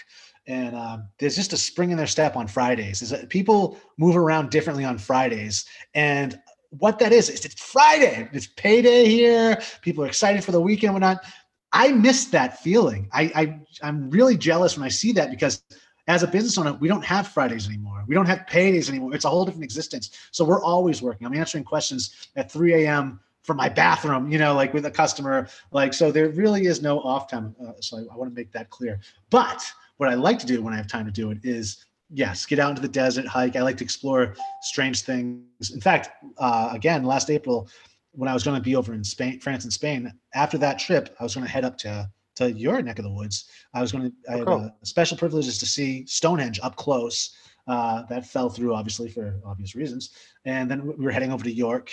[0.47, 3.03] And um, there's just a spring in their step on Fridays.
[3.03, 6.39] Is that people move around differently on Fridays, and
[6.79, 8.29] what that is, is it's Friday.
[8.33, 9.61] It's payday here.
[9.83, 10.95] People are excited for the weekend.
[10.95, 11.25] Whatnot.
[11.73, 13.09] I miss that feeling.
[13.13, 15.63] I, I I'm really jealous when I see that because
[16.09, 18.05] as a business owner, we don't have Fridays anymore.
[18.07, 19.15] We don't have paydays anymore.
[19.15, 20.11] It's a whole different existence.
[20.33, 21.27] So we're always working.
[21.27, 23.21] I'm answering questions at 3 a.m.
[23.43, 25.49] from my bathroom, you know, like with a customer.
[25.73, 27.55] Like, so there really is no off time.
[27.61, 29.01] Uh, so I, I want to make that clear.
[29.31, 29.65] But
[29.97, 32.59] what I like to do when I have time to do it is, yes, get
[32.59, 33.57] out into the desert, hike.
[33.57, 35.71] I like to explore strange things.
[35.73, 37.69] In fact, uh, again, last April,
[38.13, 41.15] when I was going to be over in Spain, France and Spain, after that trip,
[41.19, 43.51] I was going to head up to to your neck of the woods.
[43.75, 44.13] I was going to.
[44.29, 44.77] I had oh, cool.
[44.85, 47.37] special privileges to see Stonehenge up close.
[47.69, 50.11] Uh, that fell through, obviously, for obvious reasons.
[50.45, 51.93] And then we were heading over to York,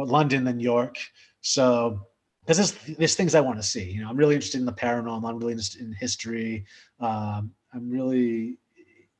[0.00, 0.98] or London, then York.
[1.40, 2.06] So
[2.42, 3.84] because there's, there's things I want to see.
[3.84, 5.28] You know, I'm really interested in the paranormal.
[5.28, 6.64] I'm really interested in history.
[6.98, 8.58] Um, I'm really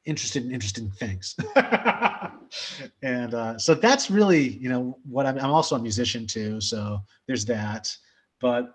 [0.04, 1.36] interested in interesting things.
[3.02, 6.60] and uh, so that's really, you know, what I'm, I'm also a musician too.
[6.60, 7.94] So there's that.
[8.40, 8.74] But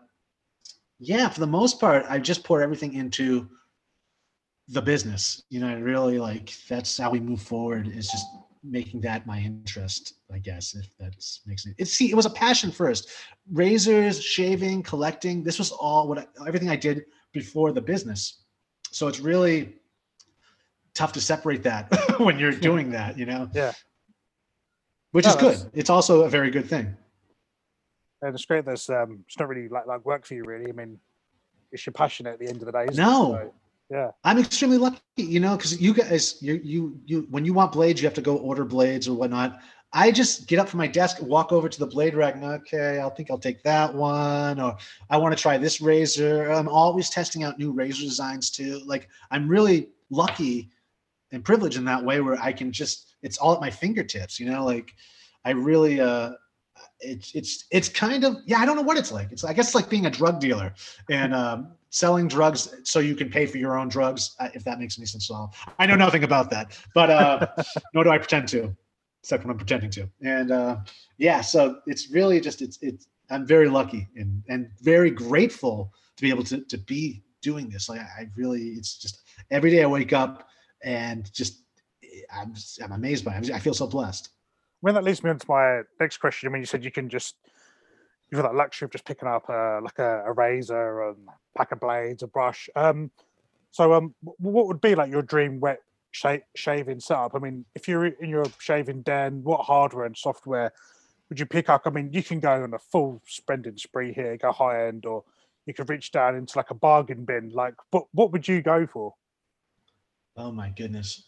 [1.00, 3.50] yeah, for the most part, I just pour everything into
[4.68, 5.44] the business.
[5.50, 8.26] You know, I really like that's how we move forward is just
[8.68, 11.76] making that my interest, I guess, if that makes it.
[11.78, 13.10] It's see, it was a passion first.
[13.52, 15.44] Razors, shaving, collecting.
[15.44, 18.44] This was all what I, everything I did before the business.
[18.92, 19.76] So it's really
[20.94, 21.90] tough to separate that
[22.20, 23.50] when you're doing that, you know?
[23.54, 23.74] Yeah.
[25.12, 25.72] Which no, is good.
[25.74, 26.96] It's also a very good thing.
[28.22, 30.70] And it's great there's um it's not really like like work for you really.
[30.70, 31.00] I mean,
[31.72, 32.88] it's your passion at the end of the day.
[32.94, 33.40] no.
[33.42, 33.54] So,
[33.90, 34.12] yeah.
[34.24, 38.02] I'm extremely lucky, you know, because you guys you you you when you want blades,
[38.02, 39.60] you have to go order blades or whatnot.
[39.94, 43.00] I just get up from my desk, walk over to the blade rack, and okay,
[43.00, 44.76] I'll think I'll take that one, or
[45.10, 46.52] I want to try this razor.
[46.52, 48.82] I'm always testing out new razor designs too.
[48.86, 50.70] Like I'm really lucky
[51.32, 54.50] and privileged in that way where I can just it's all at my fingertips, you
[54.50, 54.94] know, like
[55.46, 56.32] I really uh
[57.00, 59.32] it's it's it's kind of yeah, I don't know what it's like.
[59.32, 60.74] It's I guess it's like being a drug dealer
[61.10, 64.80] and um selling drugs so you can pay for your own drugs, uh, if that
[64.80, 65.54] makes any sense at all.
[65.80, 67.48] I know nothing about that, but uh
[67.94, 68.76] nor do I pretend to,
[69.24, 70.10] except when I'm pretending to.
[70.22, 70.78] And uh
[71.18, 76.22] yeah, so it's really just it's it's I'm very lucky and and very grateful to
[76.22, 77.90] be able to to be doing this.
[77.90, 79.22] Like I really it's just
[79.52, 80.48] every day I wake up
[80.84, 81.62] and just
[82.34, 83.52] I'm I'm amazed by it.
[83.52, 84.30] I feel so blessed.
[84.86, 86.48] When that leads me into my next question.
[86.48, 87.38] I mean, you said you can just
[88.30, 91.28] you've got that luxury of just picking up a, like a, a razor, and
[91.58, 92.70] pack of blades, a brush.
[92.76, 93.10] Um,
[93.72, 95.80] so um, what would be like your dream wet
[96.12, 97.32] sh- shaving setup?
[97.34, 100.72] I mean, if you're in your shaving den, what hardware and software
[101.30, 101.82] would you pick up?
[101.88, 105.24] I mean, you can go on a full spending spree here, go high end, or
[105.66, 107.50] you could reach down into like a bargain bin.
[107.50, 109.16] Like, but what would you go for?
[110.38, 111.24] Oh my goodness.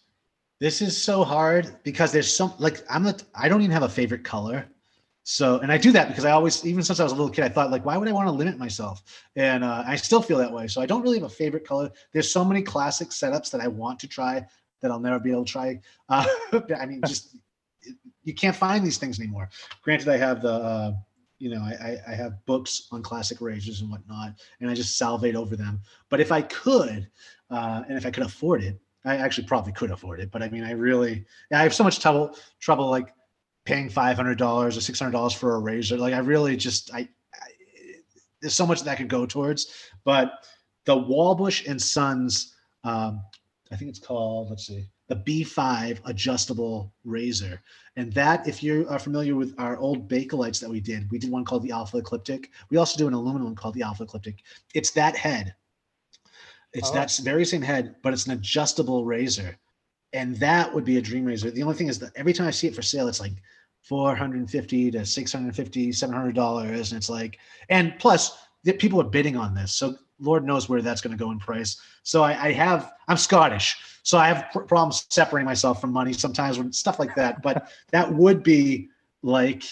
[0.60, 3.90] This is so hard because there's some like I'm not I don't even have a
[3.90, 4.68] favorite color.
[5.24, 7.44] So and I do that because I always even since I was a little kid
[7.44, 9.04] I thought like why would I want to limit myself?
[9.36, 10.68] And uh, I still feel that way.
[10.68, 11.92] So I don't really have a favorite color.
[12.12, 14.46] There's so many classic setups that I want to try
[14.82, 15.80] that I'll never be able to try.
[16.10, 16.26] Uh,
[16.80, 17.36] I mean just
[18.24, 19.50] you can't find these things anymore.
[19.84, 20.92] Granted I have the uh,
[21.40, 25.36] you know, I, I have books on classic razors and whatnot, and I just salivate
[25.36, 25.82] over them.
[26.10, 27.08] But if I could,
[27.52, 28.80] uh, and if I could afford it,
[29.10, 32.00] I actually probably could afford it, but I mean, I really, I have so much
[32.00, 33.14] trouble, trouble like
[33.66, 35.98] paying five hundred dollars or six hundred dollars for a razor.
[35.98, 37.00] Like, I really just, I,
[37.34, 37.48] I,
[38.42, 39.90] there's so much that could go towards.
[40.04, 40.46] But
[40.86, 43.22] the Walbusch and Sons um,
[43.72, 47.62] I think it's called, let's see, the B5 adjustable razor.
[47.96, 51.32] And that, if you are familiar with our old Bakelites that we did, we did
[51.32, 52.52] one called the Alpha Ecliptic.
[52.70, 54.44] We also do an aluminum one called the Alpha Ecliptic.
[54.74, 55.56] It's that head.
[56.78, 56.94] It's Oh.
[56.94, 59.58] that very same head, but it's an adjustable razor.
[60.14, 61.52] And that would be a dream razor.
[61.52, 63.34] The only thing is that every time I see it for sale, it's like
[63.88, 67.38] 450 to 650 700 dollars and it's like
[67.70, 71.24] and plus the people are bidding on this so lord knows where that's going to
[71.24, 75.46] go in price so I, I have i'm scottish so i have pr- problems separating
[75.46, 78.90] myself from money sometimes when stuff like that but that would be
[79.24, 79.64] like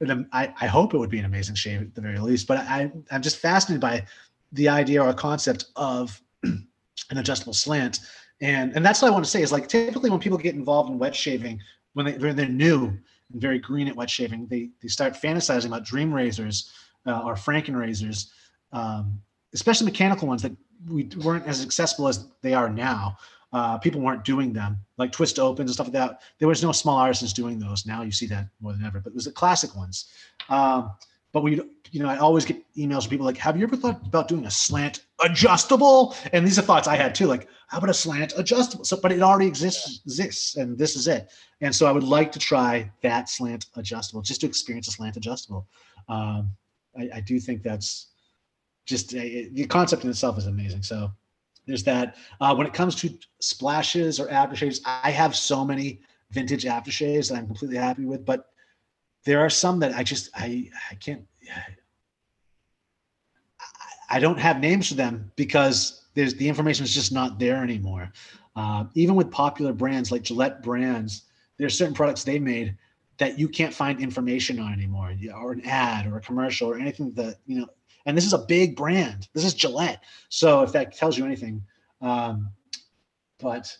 [0.00, 2.58] an I, I hope it would be an amazing shave at the very least but
[2.58, 4.04] i i'm just fascinated by
[4.52, 8.00] the idea or concept of an adjustable slant
[8.40, 10.90] and and that's what i want to say is like typically when people get involved
[10.90, 11.60] in wet shaving
[11.94, 12.96] when they when they're new
[13.32, 16.72] and very green at wet shaving, they they start fantasizing about dream razors
[17.06, 18.32] uh, or Franken razors,
[18.72, 19.20] um,
[19.54, 20.52] especially mechanical ones that
[20.88, 23.16] we weren't as accessible as they are now.
[23.50, 26.20] Uh, people weren't doing them like twist opens and stuff like that.
[26.38, 27.86] There was no small artisans doing those.
[27.86, 30.12] Now you see that more than ever, but it was the classic ones.
[30.50, 30.90] Um,
[31.32, 31.60] but we,
[31.90, 34.46] you know, I always get emails from people like, "Have you ever thought about doing
[34.46, 37.26] a slant adjustable?" And these are thoughts I had too.
[37.26, 38.84] Like, how about a slant adjustable?
[38.84, 41.30] So, but it already exists, exists, and this is it.
[41.60, 45.16] And so I would like to try that slant adjustable, just to experience a slant
[45.16, 45.66] adjustable.
[46.08, 46.50] Um,
[46.98, 48.08] I, I do think that's
[48.86, 50.82] just a, the concept in itself is amazing.
[50.82, 51.12] So
[51.66, 52.16] there's that.
[52.40, 56.00] Uh, when it comes to splashes or aftershaves, I have so many
[56.30, 58.46] vintage aftershaves that I'm completely happy with, but
[59.24, 61.26] there are some that I just I I can't.
[64.10, 68.10] I- don't have names for them because there's the information is just not there anymore.
[68.56, 71.22] Uh, even with popular brands like Gillette brands,
[71.58, 72.76] there's certain products they made
[73.18, 77.12] that you can't find information on anymore, or an ad or a commercial or anything
[77.12, 77.66] that you know.
[78.06, 79.28] And this is a big brand.
[79.34, 80.02] This is Gillette.
[80.30, 81.62] So if that tells you anything,
[82.00, 82.50] um,
[83.38, 83.76] but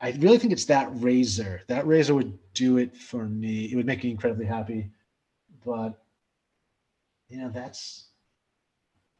[0.00, 1.62] I really think it's that razor.
[1.66, 3.64] That razor would do it for me.
[3.64, 4.90] It would make me incredibly happy.
[5.64, 6.00] But
[7.28, 8.06] you know, that's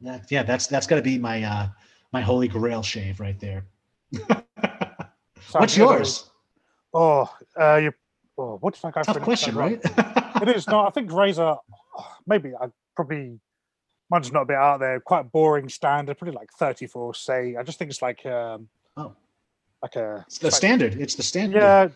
[0.01, 0.31] that.
[0.31, 1.67] Yeah, that's that's got to be my uh,
[2.13, 3.65] my holy grail shave right there.
[5.51, 6.29] What's yours?
[6.93, 7.91] Oh, uh, you.
[8.37, 9.81] Oh, what if I go for Tough an question, right?
[10.41, 10.67] It is.
[10.67, 11.55] No, I think Razor.
[12.25, 13.39] Maybe I probably.
[14.09, 14.99] Mine's not a bit out there.
[15.01, 16.17] Quite boring standard.
[16.17, 17.55] Probably like 34 say.
[17.57, 18.69] I just think it's like um.
[19.81, 20.23] Like a.
[20.27, 20.95] It's the standard.
[20.99, 21.59] It's the standard.
[21.59, 21.87] Yeah.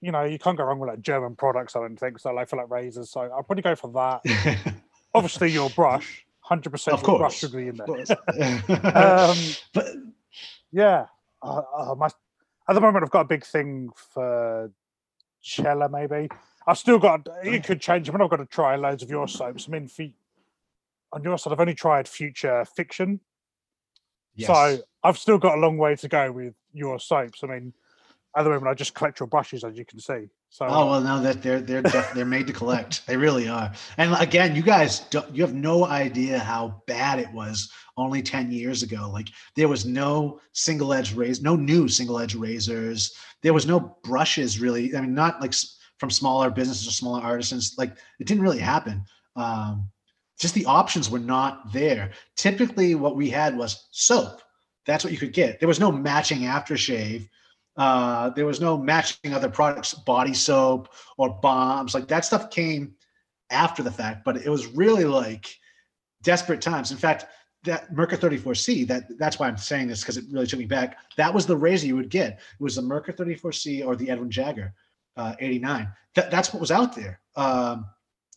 [0.00, 1.76] You know, you can't go wrong with like German products.
[1.76, 2.32] I don't think so.
[2.32, 4.74] Like for like razors, so I'll probably go for that.
[5.14, 6.94] Obviously, your brush, hundred percent.
[6.98, 7.34] Of Brush course.
[7.36, 7.86] should be in there.
[8.94, 9.36] Um,
[9.72, 9.86] but
[10.72, 11.06] Yeah.
[11.42, 12.08] Uh, uh, my,
[12.68, 14.70] at the moment, I've got a big thing for
[15.40, 16.28] Cella, maybe.
[16.66, 18.08] I've still got, it could change.
[18.08, 19.68] I mean, I've got to try loads of your soaps.
[19.68, 20.06] I mean, for,
[21.12, 23.20] on your side, I've only tried Future Fiction.
[24.34, 24.46] yes.
[24.48, 27.44] So I've still got a long way to go with your soaps.
[27.44, 27.74] I mean,
[28.36, 30.26] at the moment, I just collect your brushes, as you can see.
[30.48, 33.06] So, Oh well, no, that they're they're def- they're made to collect.
[33.06, 33.70] They really are.
[33.98, 38.50] And again, you guys, don't, you have no idea how bad it was only ten
[38.50, 39.10] years ago.
[39.12, 43.14] Like there was no single edge razor, no new single edge razors.
[43.42, 44.96] There was no brushes really.
[44.96, 45.54] I mean, not like
[45.98, 47.74] from smaller businesses or smaller artisans.
[47.78, 49.04] Like it didn't really happen.
[49.36, 49.90] Um,
[50.40, 52.12] just the options were not there.
[52.36, 54.40] Typically, what we had was soap.
[54.86, 55.60] That's what you could get.
[55.60, 57.28] There was no matching aftershave.
[57.76, 61.94] Uh, there was no matching other products, body soap or bombs.
[61.94, 62.94] Like that stuff came
[63.50, 65.58] after the fact, but it was really like
[66.22, 66.90] desperate times.
[66.90, 67.26] In fact,
[67.64, 70.98] that Merkur 34C, that that's why I'm saying this because it really took me back.
[71.16, 72.32] That was the razor you would get.
[72.32, 74.74] It was the Merkur 34C or the Edwin Jagger
[75.16, 75.88] uh, 89.
[76.14, 77.20] That, that's what was out there.
[77.36, 77.86] Um,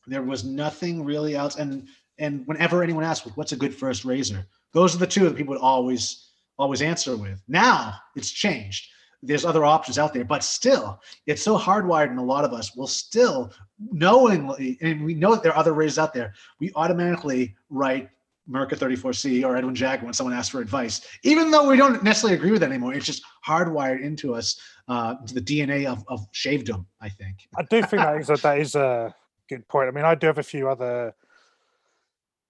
[0.07, 1.57] there was nothing really else.
[1.57, 1.87] And
[2.19, 4.45] and whenever anyone asked, what's a good first razor?
[4.73, 6.26] Those are the two that people would always
[6.57, 7.41] always answer with.
[7.47, 8.89] Now it's changed
[9.23, 12.75] there's other options out there, but still, it's so hardwired in a lot of us.
[12.75, 13.51] We'll still
[13.91, 16.33] knowingly, and we know that there are other razors out there.
[16.59, 18.09] We automatically write
[18.49, 22.37] Merkur 34C or Edwin Jagger when someone asks for advice, even though we don't necessarily
[22.37, 22.93] agree with that anymore.
[22.93, 26.85] It's just hardwired into us, uh, the DNA of, of shavedom.
[27.01, 27.47] I think.
[27.57, 29.15] I do think that is, a, that is a
[29.49, 29.87] good point.
[29.87, 31.15] I mean, I do have a few other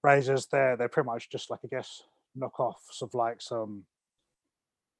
[0.02, 0.76] razors there.
[0.76, 2.02] They're pretty much just like, I guess,
[2.38, 3.84] knockoffs of like some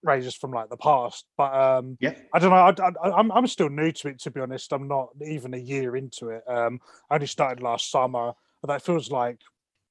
[0.02, 1.24] razors from like the past.
[1.36, 2.14] But um, Yeah.
[2.34, 2.56] I don't know.
[2.56, 4.72] I, I, I'm I'm still new to it, to be honest.
[4.72, 6.42] I'm not even a year into it.
[6.48, 6.80] Um,
[7.10, 8.32] I only started last summer,
[8.62, 9.38] but that feels like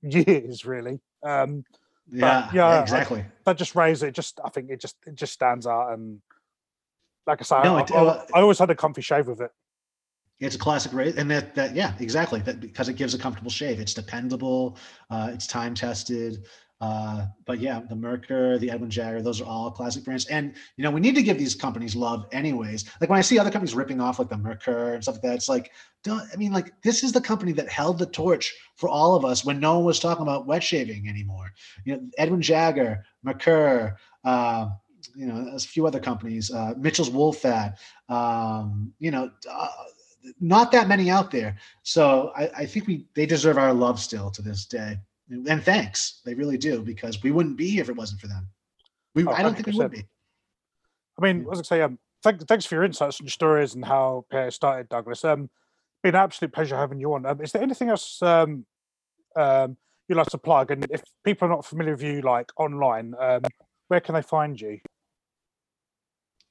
[0.02, 1.00] years, really.
[1.24, 1.64] Um,
[2.12, 2.50] Yeah.
[2.54, 3.26] yeah, I- exactly.
[3.46, 5.92] that just razor, it just I think it just it just stands out.
[5.94, 6.22] And
[7.26, 9.42] like I say, No, I, it- I, uh, I always had a comfy shave with
[9.42, 9.52] it.
[10.40, 12.40] It's a classic razor, and that that yeah, exactly.
[12.42, 13.80] That because it gives a comfortable shave.
[13.80, 14.78] It's dependable.
[15.10, 16.46] Uh, it's time tested.
[16.80, 20.28] Uh, but yeah, the Merkur, the Edwin Jagger, those are all classic brands.
[20.28, 22.86] And you know, we need to give these companies love anyways.
[23.02, 25.36] Like when I see other companies ripping off like the Merkur and stuff like that,
[25.36, 25.72] it's like,
[26.04, 29.26] don't I mean like this is the company that held the torch for all of
[29.26, 31.52] us when no one was talking about wet shaving anymore.
[31.84, 34.70] You know, Edwin Jagger, Merkur, uh,
[35.16, 39.68] you know, there's a few other companies, uh, Mitchell's Wool Fat, um, you know, uh,
[40.40, 41.58] not that many out there.
[41.82, 45.00] So I, I think we they deserve our love still to this day
[45.30, 48.48] and thanks they really do because we wouldn't be here if it wasn't for them
[49.16, 50.06] we Oh, i don't think we would be
[51.20, 53.84] I mean, as I say, um, thank, thanks for your insights and your stories and
[53.84, 55.26] how PAA started, Douglas.
[55.26, 55.50] Um,
[56.04, 57.26] been an absolute pleasure having you on.
[57.26, 58.68] Um, is there anything else um,
[59.36, 60.70] um, you'd like to plug?
[60.70, 63.42] And if people are not familiar with you, like online, um,
[63.88, 64.80] where can they find you?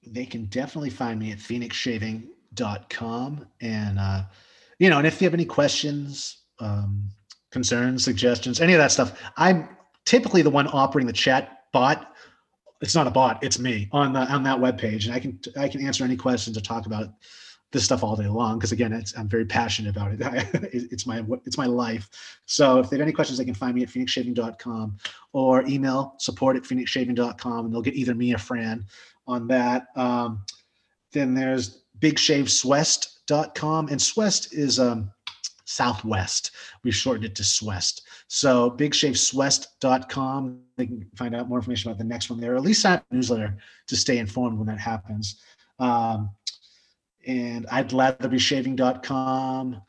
[0.06, 4.22] they can definitely find me at phoenixshaving.com and uh
[4.78, 7.10] you know and if you have any questions um
[7.56, 9.18] concerns suggestions any of that stuff.
[9.38, 9.66] I'm
[10.04, 12.12] typically the one operating the chat bot.
[12.82, 15.40] It's not a bot it's me on the on that web page and i can
[15.56, 17.08] i can answer any questions or talk about
[17.72, 20.20] this stuff all day long because again i'm very passionate about it.
[20.76, 22.06] It- it's my it's my life.
[22.44, 24.98] So if they have any questions they can find me at phoenixshaving.com
[25.32, 28.84] or email support at phoenixshaving.com and they'll get either me or fran
[29.26, 29.86] on that.
[29.96, 30.44] Um,
[31.12, 31.64] then there's
[32.00, 35.10] bigshaveswest.com and swest is um,
[35.66, 36.52] southwest.
[36.82, 38.02] We shortened it to swest.
[38.28, 42.56] So bigshaveswest.com they can find out more information about the next one there.
[42.56, 43.58] At least up newsletter
[43.88, 45.42] to stay informed when that happens.
[45.78, 46.30] Um,
[47.26, 49.82] and i'd lather be shaving.com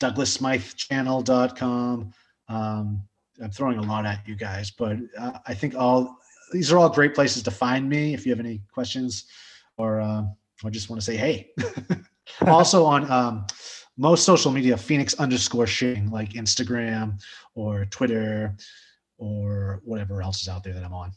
[0.00, 2.12] douglassmythechannel.com
[2.48, 3.02] um,
[3.42, 6.16] i'm throwing a lot at you guys but uh, i think all
[6.52, 9.26] these are all great places to find me if you have any questions
[9.76, 10.22] or uh,
[10.64, 11.50] or just want to say hey.
[12.42, 13.46] Also on um,
[13.98, 17.20] most social media phoenix underscore shaving like instagram
[17.54, 18.54] or twitter
[19.18, 21.12] or whatever else is out there that i'm on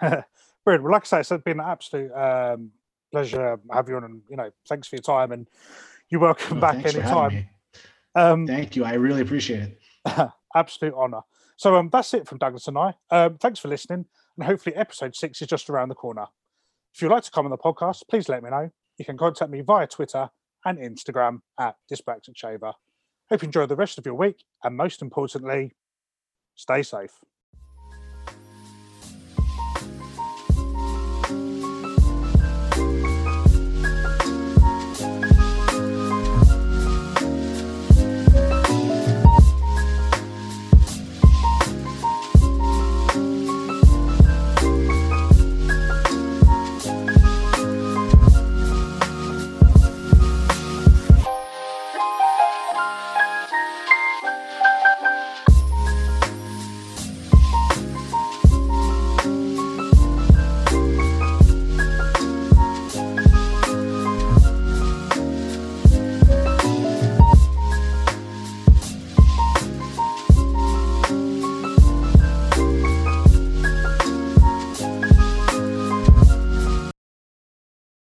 [0.64, 0.84] Brilliant.
[0.84, 2.70] Well, like I say, it's been an absolute um,
[3.12, 5.46] pleasure have you on, and you know, thanks for your time, and
[6.08, 7.34] you're welcome Well, back thanks for having anytime.
[7.34, 7.50] me.
[8.16, 9.80] Um, thank you i really appreciate it
[10.54, 11.22] absolute honor.
[11.56, 12.94] So um, that's it from Douglas and I.
[13.10, 16.26] Um, thanks for listening, and hopefully episode six is just around the corner.
[16.94, 18.70] If you'd like to come on the podcast, please let me know.
[18.96, 20.30] You can contact me via Twitter
[20.64, 22.72] and Instagram at Dyspraxic Shaver.
[23.30, 25.72] Hope you enjoy the rest of your week, and most importantly,
[26.56, 27.12] stay safe.